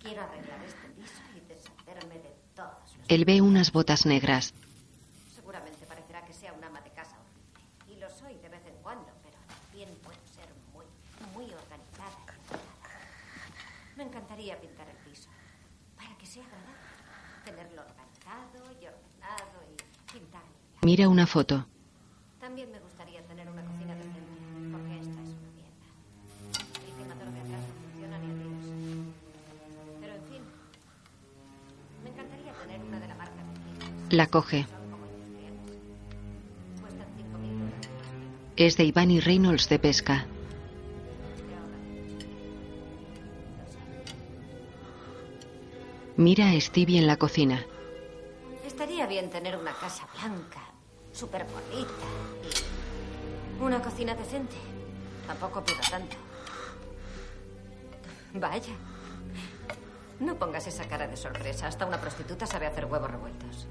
[0.00, 3.06] Quiero arreglar este piso y deshacerme de todos los...
[3.08, 4.54] Él ve unas botas negras.
[5.34, 7.94] Seguramente parecerá que sea un ama de casa horrible.
[7.94, 10.86] Y lo soy de vez en cuando, pero también puedo ser muy,
[11.34, 12.34] muy organizada
[13.94, 13.98] y.
[13.98, 15.28] Me encantaría pintar el piso.
[15.96, 16.76] Para que sea agradable.
[17.44, 20.42] Tenerlo organizado y ordenado y pintar.
[20.82, 21.66] Mira una foto.
[34.16, 34.64] La coge.
[36.80, 37.88] Cuestan 5.000 dólares.
[38.56, 40.24] Es de Iván y Reynolds de pesca.
[46.16, 47.66] Mira a Stevie en la cocina.
[48.66, 50.62] Estaría bien tener una casa blanca,
[51.12, 52.06] súper bonita
[53.60, 54.56] y una cocina decente.
[55.26, 56.16] Tampoco pido tanto.
[58.32, 58.72] Vaya.
[60.20, 61.66] No pongas esa cara de sorpresa.
[61.66, 63.66] Hasta una prostituta sabe hacer huevos revueltos.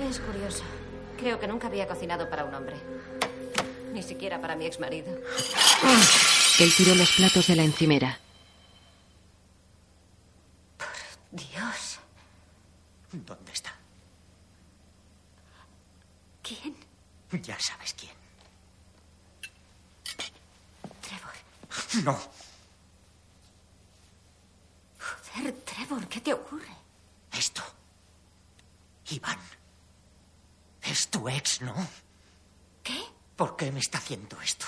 [0.00, 0.62] Es curioso.
[1.18, 2.76] Creo que nunca había cocinado para un hombre.
[3.92, 5.10] Ni siquiera para mi exmarido.
[6.58, 8.18] Él tiró los platos de la encimera.
[11.30, 11.98] Dios.
[13.12, 13.74] ¿Dónde está?
[16.42, 16.76] ¿Quién?
[17.42, 18.12] Ya sabes quién.
[22.04, 22.18] No.
[24.98, 26.68] Joder, Trevor, ¿qué te ocurre?
[27.32, 27.62] Esto.
[29.10, 29.38] Iván.
[30.90, 31.74] Es tu ex, ¿no?
[32.82, 32.98] ¿Qué?
[33.34, 34.66] ¿Por qué me está haciendo esto?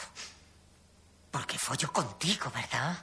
[1.31, 2.99] Porque follo contigo, ¿verdad?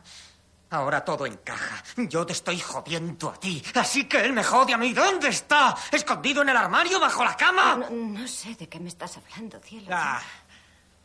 [0.71, 1.83] Ahora todo encaja.
[1.95, 3.63] Yo te estoy jodiendo a ti.
[3.75, 4.93] Así que él me jode a mí.
[4.93, 5.75] ¿Dónde está?
[5.91, 7.75] ¿Escondido en el armario bajo la cama?
[7.75, 9.87] No, no sé de qué me estás hablando, cielo.
[9.91, 10.21] Ah,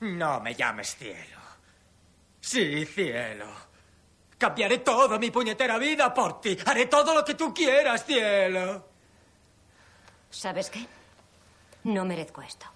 [0.01, 1.39] no me llames cielo.
[2.41, 3.47] Sí, cielo.
[4.39, 6.57] Cambiaré toda mi puñetera vida por ti.
[6.67, 8.89] Haré todo lo que tú quieras, cielo.
[10.31, 10.87] ¿Sabes qué?
[11.85, 12.67] No merezco esto.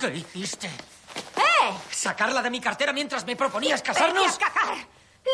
[0.00, 0.66] ¿Qué hiciste?
[0.68, 1.74] ¡Eh!
[1.90, 4.38] ¿Sacarla de mi cartera mientras me proponías ¡Vete casarnos?
[4.38, 4.76] cagar!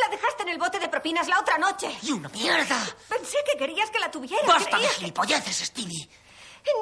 [0.02, 1.88] La dejaste en el bote de propinas la otra noche.
[2.02, 2.78] ¡Y una mierda!
[3.08, 4.44] Pensé que querías que la tuviera.
[4.46, 6.08] ¡Basta de Creía que- gilipolleces, Stevie!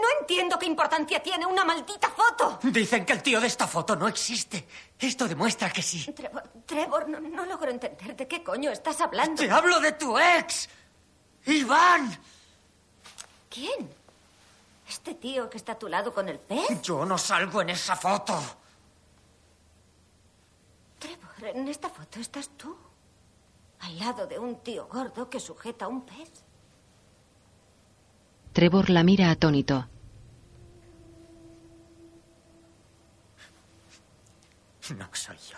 [0.01, 2.61] No entiendo qué importancia tiene una maldita foto.
[2.63, 4.67] Dicen que el tío de esta foto no existe.
[4.97, 6.07] Esto demuestra que sí.
[6.13, 9.43] Trevor, Trevor, no, no logro entender de qué coño estás hablando.
[9.43, 10.69] ¡Te hablo de tu ex!
[11.47, 12.17] ¡Iván!
[13.51, 13.93] ¿Quién?
[14.93, 16.83] ¿Este tío que está a tu lado con el pez?
[16.83, 18.39] Yo no salgo en esa foto.
[20.99, 22.77] Trevor, en esta foto estás tú.
[23.81, 26.31] Al lado de un tío gordo que sujeta un pez.
[28.53, 29.89] Trevor la mira atónito.
[34.95, 35.57] No soy yo.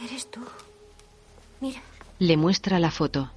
[0.00, 0.40] Eres tú.
[1.60, 1.80] Mira,
[2.18, 3.30] Le muestra la foto.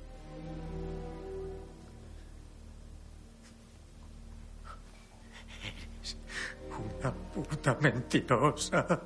[7.01, 8.99] Una puta mentirosa.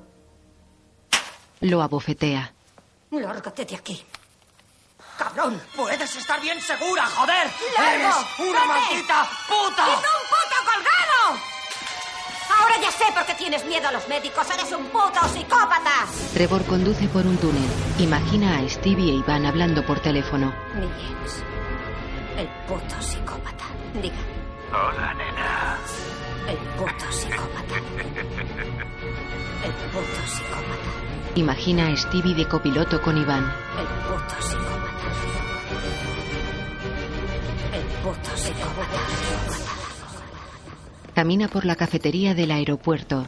[1.60, 2.52] Lo abofetea.
[3.10, 4.04] lárgate de aquí.
[5.18, 5.60] ¡Cabrón!
[5.74, 7.50] ¡Puedes estar bien segura, joder!
[7.78, 8.04] ¡Largo!
[8.04, 8.66] ¡Eres una ¡Vete!
[8.66, 9.84] maldita puta!
[9.88, 10.36] ¡Es un puto colgado!
[10.36, 10.45] Ahora
[12.82, 14.46] ya sé por qué tienes miedo a los médicos.
[14.50, 16.06] Eres un puto psicópata.
[16.34, 17.68] Trevor conduce por un túnel.
[17.98, 20.52] Imagina a Stevie e Iván hablando por teléfono.
[20.74, 21.42] Mi ex.
[22.36, 23.64] El puto psicópata.
[24.02, 24.16] Diga,
[24.72, 25.78] Hola, nena.
[26.48, 27.74] el puto psicópata.
[29.64, 30.90] El puto psicópata.
[31.36, 33.44] Imagina a Stevie de copiloto con Iván.
[33.78, 35.06] El puto psicópata.
[37.72, 39.75] El puto psicópata.
[41.16, 43.26] Camina por la cafetería del aeropuerto.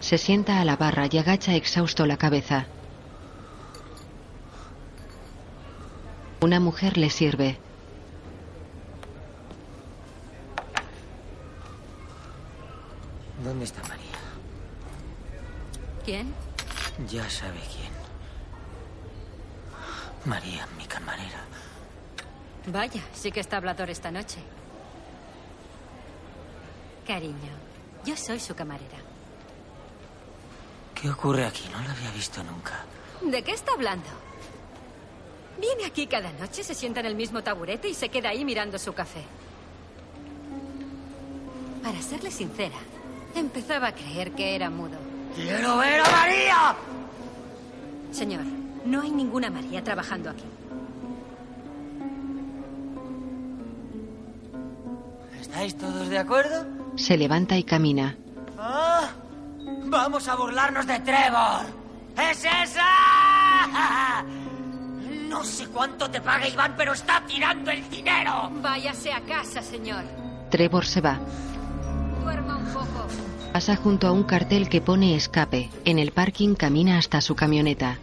[0.00, 2.66] Se sienta a la barra y agacha exhausto la cabeza.
[6.40, 7.56] Una mujer le sirve.
[13.44, 14.18] ¿Dónde está María?
[16.04, 16.34] ¿Quién?
[17.08, 17.92] Ya sabe quién.
[20.24, 21.49] María, mi camarera.
[22.66, 24.38] Vaya, sí que está hablador esta noche.
[27.06, 27.52] Cariño,
[28.04, 28.98] yo soy su camarera.
[30.94, 31.68] ¿Qué ocurre aquí?
[31.72, 32.84] No la había visto nunca.
[33.22, 34.08] ¿De qué está hablando?
[35.58, 38.78] Viene aquí cada noche, se sienta en el mismo taburete y se queda ahí mirando
[38.78, 39.24] su café.
[41.82, 42.76] Para serle sincera,
[43.34, 44.98] empezaba a creer que era mudo.
[45.34, 46.76] ¡Quiero ver a María!
[48.12, 48.44] Señor,
[48.84, 50.44] no hay ninguna María trabajando aquí.
[55.40, 56.66] ¿Estáis todos de acuerdo?
[56.96, 58.16] Se levanta y camina.
[58.58, 59.08] ¡Ah!
[59.84, 61.66] ¡Vamos a burlarnos de Trevor!
[62.30, 64.24] ¡Es esa!
[65.28, 68.50] No sé cuánto te paga Iván, pero está tirando el dinero.
[68.60, 70.04] Váyase a casa, señor.
[70.50, 71.18] Trevor se va.
[72.22, 73.06] Duerma un poco.
[73.52, 75.70] Pasa junto a un cartel que pone escape.
[75.84, 77.98] En el parking camina hasta su camioneta.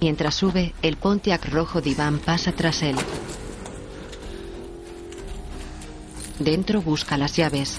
[0.00, 2.96] Mientras sube, el Pontiac rojo de Iván pasa tras él.
[6.38, 7.78] Dentro busca las llaves.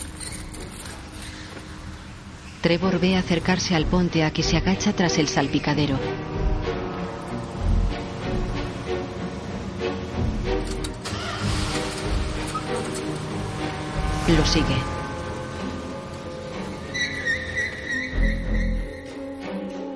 [2.62, 5.98] Trevor ve acercarse al Pontiac y se agacha tras el salpicadero.
[14.28, 14.76] Lo sigue.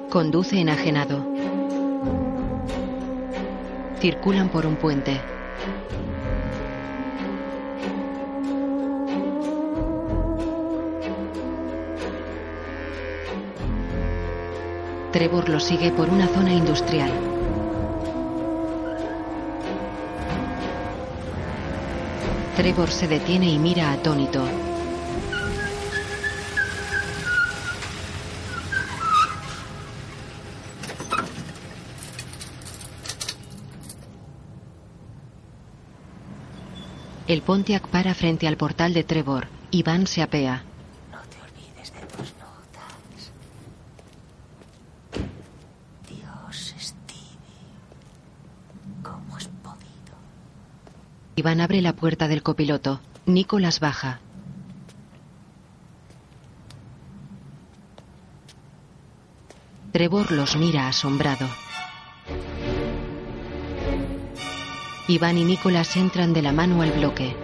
[0.10, 1.26] Conduce enajenado.
[4.00, 5.41] Circulan por un puente.
[15.12, 17.12] Trevor lo sigue por una zona industrial.
[22.56, 24.42] Trevor se detiene y mira atónito.
[37.28, 39.48] El Pontiac para frente al portal de Trevor.
[39.72, 40.64] Iván se apea.
[51.42, 53.02] Iván abre la puerta del copiloto.
[53.26, 54.20] Nicholas baja.
[59.92, 61.48] Trevor los mira asombrado.
[65.08, 67.36] Iván y Nicholas entran de la mano al bloque.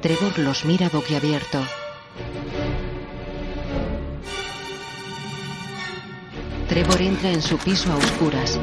[0.00, 1.66] Trevor los mira boquiabierto.
[6.68, 8.60] Trevor entra en su piso a oscuras.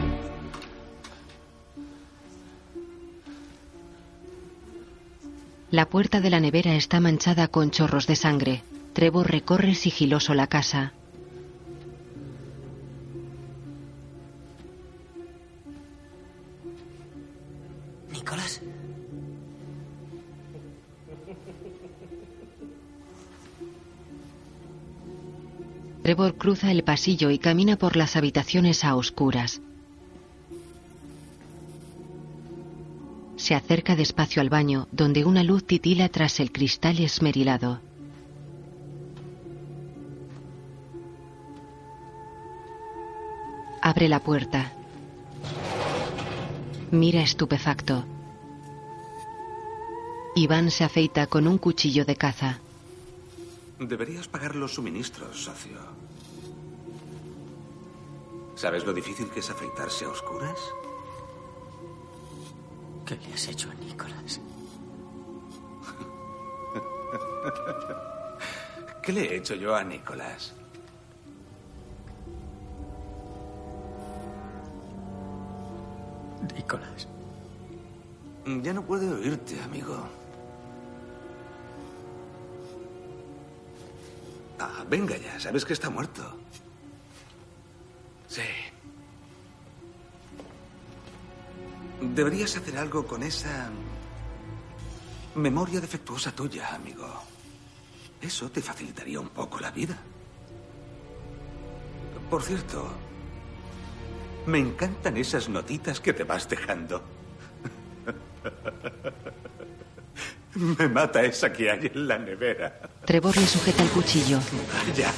[5.71, 8.61] La puerta de la nevera está manchada con chorros de sangre.
[8.91, 10.91] Trevor recorre sigiloso la casa.
[18.11, 18.59] Nicolás.
[26.03, 29.61] Trevor cruza el pasillo y camina por las habitaciones a oscuras.
[33.41, 37.81] Se acerca despacio al baño, donde una luz titila tras el cristal esmerilado.
[43.81, 44.71] Abre la puerta.
[46.91, 48.05] Mira estupefacto.
[50.35, 52.59] Iván se afeita con un cuchillo de caza.
[53.79, 55.79] Deberías pagar los suministros, socio.
[58.53, 60.59] ¿Sabes lo difícil que es afeitarse a oscuras?
[63.11, 64.39] ¿Qué le has hecho a Nicolás?
[69.03, 70.53] ¿Qué le he hecho yo a Nicolás?
[76.55, 77.07] Nicolás.
[78.45, 80.07] Ya no puede oírte, amigo.
[84.57, 86.23] Ah, venga ya, sabes que está muerto.
[92.15, 93.69] Deberías hacer algo con esa
[95.35, 97.07] memoria defectuosa tuya, amigo.
[98.21, 99.97] Eso te facilitaría un poco la vida.
[102.29, 102.87] Por cierto,
[104.45, 107.01] me encantan esas notitas que te vas dejando.
[110.53, 112.81] Me mata esa que hay en la nevera.
[113.05, 114.37] Trevor le sujeta el cuchillo.
[114.97, 115.13] Ya.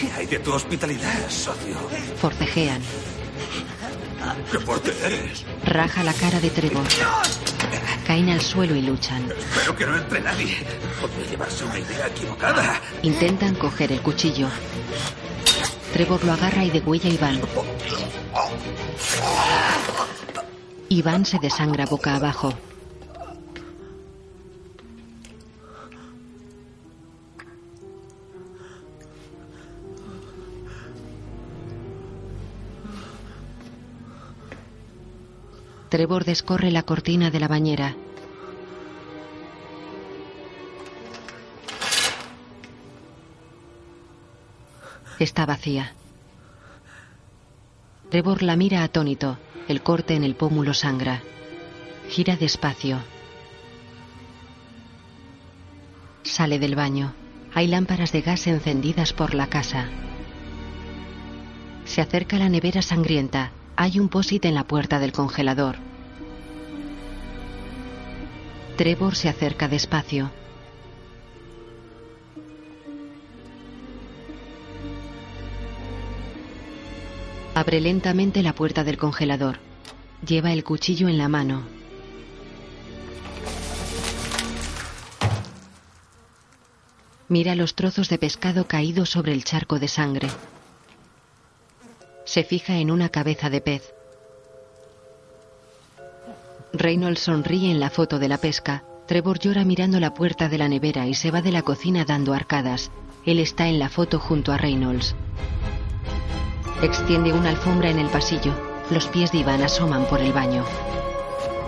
[0.00, 1.76] ¿Qué hay de tu hospitalidad, socio?
[2.16, 2.80] Forcejean.
[4.50, 5.44] ¡Qué fuerte eres!
[5.64, 6.84] Raja la cara de Trevor.
[8.06, 9.22] Caen al suelo y luchan.
[9.30, 10.56] Espero que no entre nadie.
[11.00, 12.80] Podría llevarse una idea equivocada.
[13.02, 14.48] Intentan coger el cuchillo.
[15.92, 17.40] Trevor lo agarra y degüella a Iván.
[20.88, 22.52] Iván se desangra boca abajo.
[35.92, 37.94] Trevor descorre la cortina de la bañera.
[45.18, 45.92] Está vacía.
[48.08, 49.36] Trevor la mira atónito.
[49.68, 51.20] El corte en el pómulo sangra.
[52.08, 52.96] Gira despacio.
[56.22, 57.12] Sale del baño.
[57.52, 59.90] Hay lámparas de gas encendidas por la casa.
[61.84, 63.52] Se acerca a la nevera sangrienta.
[63.76, 65.76] Hay un posit en la puerta del congelador.
[68.76, 70.30] Trevor se acerca despacio.
[77.54, 79.58] Abre lentamente la puerta del congelador.
[80.26, 81.62] Lleva el cuchillo en la mano.
[87.28, 90.28] Mira los trozos de pescado caídos sobre el charco de sangre.
[92.32, 93.92] Se fija en una cabeza de pez.
[96.72, 98.84] Reynolds sonríe en la foto de la pesca.
[99.06, 102.32] Trevor llora mirando la puerta de la nevera y se va de la cocina dando
[102.32, 102.90] arcadas.
[103.26, 105.14] Él está en la foto junto a Reynolds.
[106.80, 108.54] Extiende una alfombra en el pasillo.
[108.88, 110.64] Los pies de Iván asoman por el baño.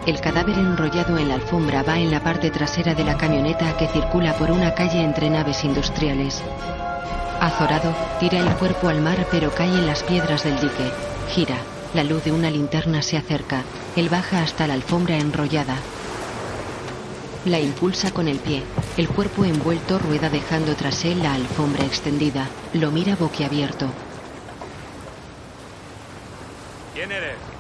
[0.07, 3.89] El cadáver enrollado en la alfombra va en la parte trasera de la camioneta que
[3.89, 6.43] circula por una calle entre naves industriales.
[7.45, 10.91] Azorado, tira el cuerpo al mar pero cae en las piedras del dique.
[11.29, 11.59] Gira.
[11.93, 13.65] La luz de una linterna se acerca.
[13.97, 15.77] Él baja hasta la alfombra enrollada.
[17.45, 18.63] La impulsa con el pie.
[18.97, 22.49] El cuerpo envuelto rueda dejando tras él la alfombra extendida.
[22.73, 23.89] Lo mira boquiabierto.
[26.95, 27.54] ¿Quién eres?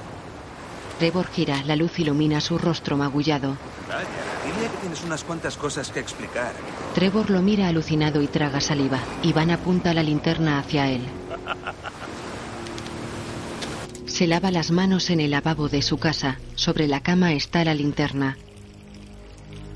[1.05, 3.59] Trevor gira, la luz ilumina su rostro magullado.
[3.89, 4.09] Vaya,
[4.43, 6.55] diría que tienes unas cuantas cosas que explicar.
[6.95, 9.01] Trevor lo mira alucinado y traga saliva.
[9.23, 11.03] Iván apunta la linterna hacia él.
[14.07, 16.39] Se lava las manos en el lavabo de su casa.
[16.55, 18.39] Sobre la cama está la linterna.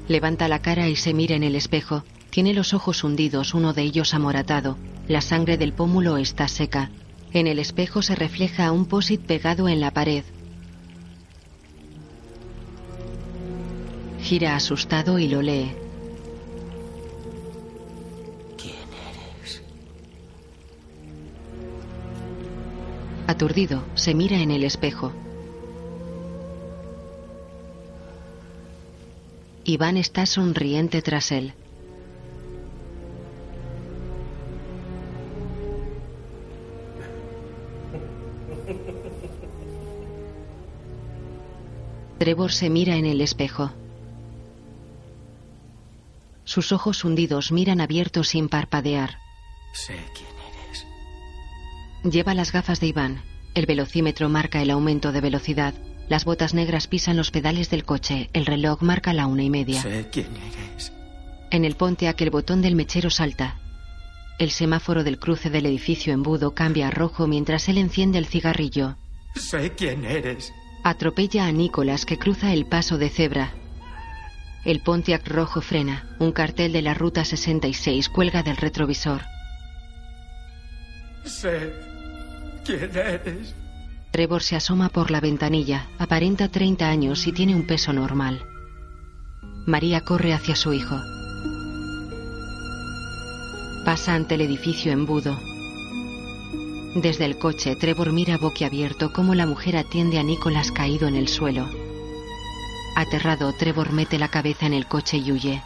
[0.09, 2.05] Levanta la cara y se mira en el espejo.
[2.31, 4.79] Tiene los ojos hundidos, uno de ellos amoratado.
[5.09, 6.91] La sangre del pómulo está seca.
[7.35, 10.25] En el espejo se refleja un posit pegado en la pared.
[14.29, 15.73] Gira asustado y lo lee.
[18.59, 18.75] ¿Quién
[19.09, 19.63] eres?
[23.27, 25.13] Aturdido, se mira en el espejo.
[29.65, 31.55] Iván está sonriente tras él.
[42.19, 43.71] Trevor se mira en el espejo.
[46.49, 49.19] Sus ojos hundidos miran abiertos sin parpadear.
[49.75, 50.31] Sé quién
[50.65, 50.87] eres.
[52.11, 53.21] Lleva las gafas de Iván.
[53.55, 55.75] El velocímetro marca el aumento de velocidad.
[56.09, 58.31] Las botas negras pisan los pedales del coche.
[58.33, 59.83] El reloj marca la una y media.
[59.83, 60.91] Sé quién eres.
[61.51, 63.59] En el Pontiac el botón del mechero salta.
[64.39, 68.97] El semáforo del cruce del edificio embudo cambia a rojo mientras él enciende el cigarrillo.
[69.35, 70.55] Sé quién eres.
[70.83, 73.53] Atropella a Nicholas que cruza el paso de cebra.
[74.69, 76.05] El Pontiac rojo frena.
[76.19, 79.23] Un cartel de la ruta 66 cuelga del retrovisor.
[81.25, 81.73] Sé
[82.67, 83.55] quién eres.
[84.11, 85.87] Trevor se asoma por la ventanilla.
[85.97, 88.43] Aparenta 30 años y tiene un peso normal.
[89.65, 90.97] María corre hacia su hijo.
[93.87, 95.41] Pasa ante el edificio embudo.
[96.95, 101.29] Desde el coche, Trevor mira boquiabierto cómo la mujer atiende a Nicholas caído en el
[101.29, 101.88] suelo.
[102.99, 105.63] Aterrado, Trevor mete la cabeza en el coche y huye.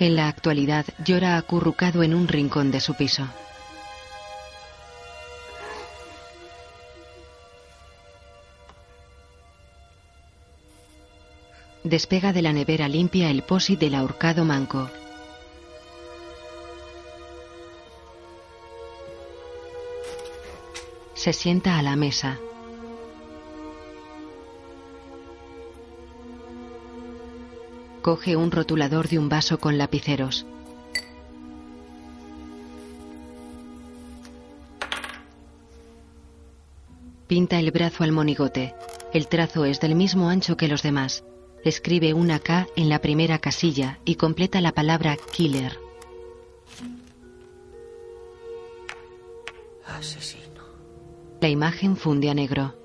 [0.00, 3.28] En la actualidad llora acurrucado en un rincón de su piso.
[11.84, 14.90] Despega de la nevera limpia el posit del ahorcado manco.
[21.22, 22.36] Se sienta a la mesa.
[28.02, 30.46] Coge un rotulador de un vaso con lapiceros.
[37.28, 38.74] Pinta el brazo al monigote.
[39.12, 41.22] El trazo es del mismo ancho que los demás.
[41.62, 45.78] Escribe una K en la primera casilla y completa la palabra killer.
[49.86, 50.42] Asesino.
[51.42, 52.78] La imagen funde a negro.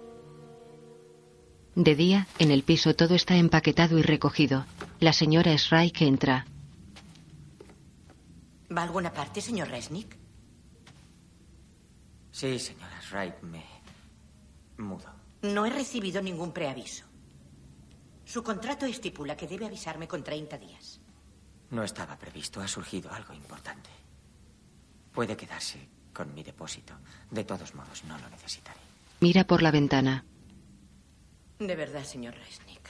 [1.75, 4.65] De día, en el piso todo está empaquetado y recogido.
[4.99, 6.47] La señora Shrike entra.
[8.75, 10.17] ¿Va a alguna parte, señor Resnick?
[12.31, 13.63] Sí, señora Wright, me
[14.79, 15.13] mudo.
[15.43, 17.05] No he recibido ningún preaviso.
[18.25, 20.99] Su contrato estipula que debe avisarme con 30 días.
[21.69, 22.59] No estaba previsto.
[22.59, 23.91] Ha surgido algo importante.
[25.13, 26.95] Puede quedarse con mi depósito.
[27.29, 28.79] De todos modos, no lo necesitaré.
[29.19, 30.25] Mira por la ventana.
[31.59, 32.89] De verdad, señor Resnick.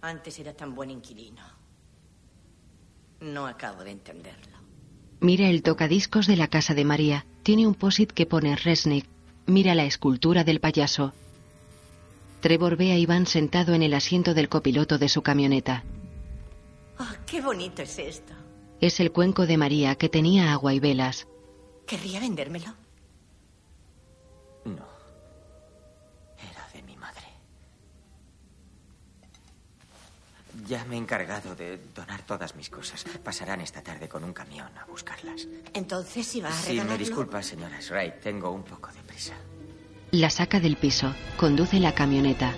[0.00, 1.42] Antes era tan buen inquilino.
[3.20, 4.58] No acabo de entenderlo.
[5.20, 7.26] Mira el tocadiscos de la casa de María.
[7.44, 9.06] Tiene un posit que pone Resnick.
[9.46, 11.12] Mira la escultura del payaso.
[12.40, 15.84] Trevor ve a Iván sentado en el asiento del copiloto de su camioneta.
[16.98, 18.32] Oh, qué bonito es esto.
[18.80, 21.28] Es el cuenco de María que tenía agua y velas.
[21.88, 22.66] ¿Querría vendérmelo?
[24.66, 24.86] No.
[26.50, 27.22] Era de mi madre.
[30.66, 33.04] Ya me he encargado de donar todas mis cosas.
[33.24, 35.46] Pasarán esta tarde con un camión a buscarlas.
[35.72, 36.92] Entonces, si va a Sí, regalarlo...
[36.92, 38.20] me disculpa, señora Wright.
[38.20, 39.34] Tengo un poco de prisa.
[40.10, 41.14] La saca del piso.
[41.38, 42.52] Conduce la camioneta.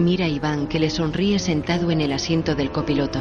[0.00, 3.20] Mira a Iván que le sonríe sentado en el asiento del copiloto.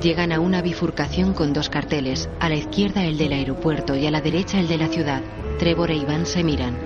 [0.00, 4.12] Llegan a una bifurcación con dos carteles, a la izquierda el del aeropuerto y a
[4.12, 5.22] la derecha el de la ciudad.
[5.58, 6.78] Trevor e Iván se miran.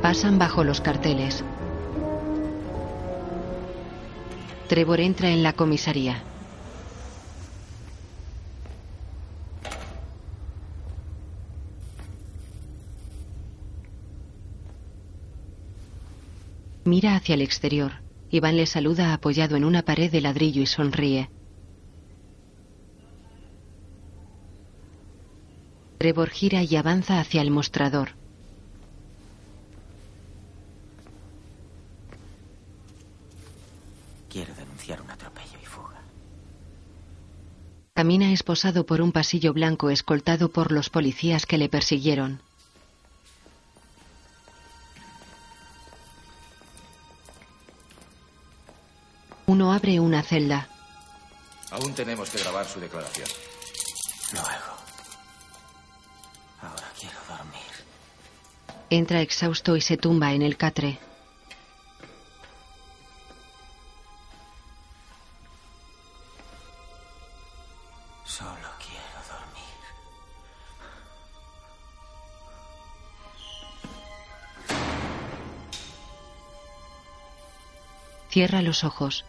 [0.00, 1.44] Pasan bajo los carteles.
[4.68, 6.29] Trevor entra en la comisaría.
[16.84, 17.92] Mira hacia el exterior.
[18.30, 21.30] Iván le saluda apoyado en una pared de ladrillo y sonríe.
[25.98, 28.12] Trevor gira y avanza hacia el mostrador.
[34.30, 36.00] Quiero denunciar un atropello y fuga.
[37.92, 42.40] Camina esposado por un pasillo blanco escoltado por los policías que le persiguieron.
[49.52, 50.68] Uno abre una celda.
[51.72, 53.26] Aún tenemos que grabar su declaración.
[54.32, 54.76] Luego.
[56.62, 57.72] Ahora quiero dormir.
[58.90, 61.00] Entra exhausto y se tumba en el catre.
[68.24, 69.80] Solo quiero dormir.
[78.28, 79.24] Cierra los ojos.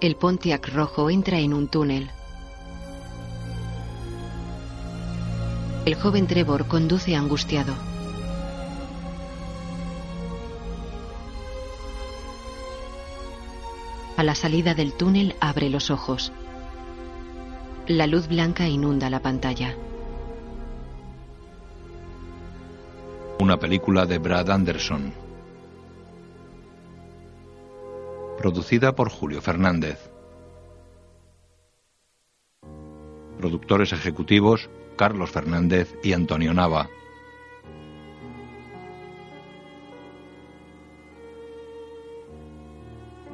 [0.00, 2.10] El Pontiac rojo entra en un túnel.
[5.84, 7.74] El joven Trevor conduce angustiado.
[14.16, 16.32] A la salida del túnel abre los ojos.
[17.86, 19.74] La luz blanca inunda la pantalla.
[23.38, 25.19] Una película de Brad Anderson.
[28.40, 29.98] Producida por Julio Fernández.
[33.36, 36.88] Productores ejecutivos Carlos Fernández y Antonio Nava.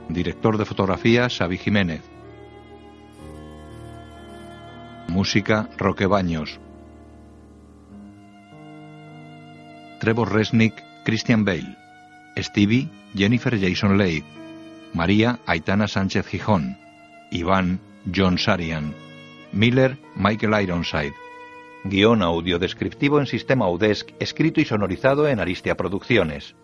[0.08, 2.02] Director de fotografía Xavi Jiménez.
[5.06, 6.58] Música Roque Baños.
[10.00, 10.74] Trevor Resnick,
[11.04, 11.76] Christian Bale.
[12.36, 14.45] Stevie, Jennifer Jason Leigh.
[14.96, 16.78] María, Aitana Sánchez Gijón.
[17.30, 17.80] Iván,
[18.14, 18.94] John Sarian.
[19.52, 21.12] Miller, Michael Ironside.
[21.84, 26.56] Guión audio descriptivo en sistema UDESC, escrito y sonorizado en Aristia Producciones.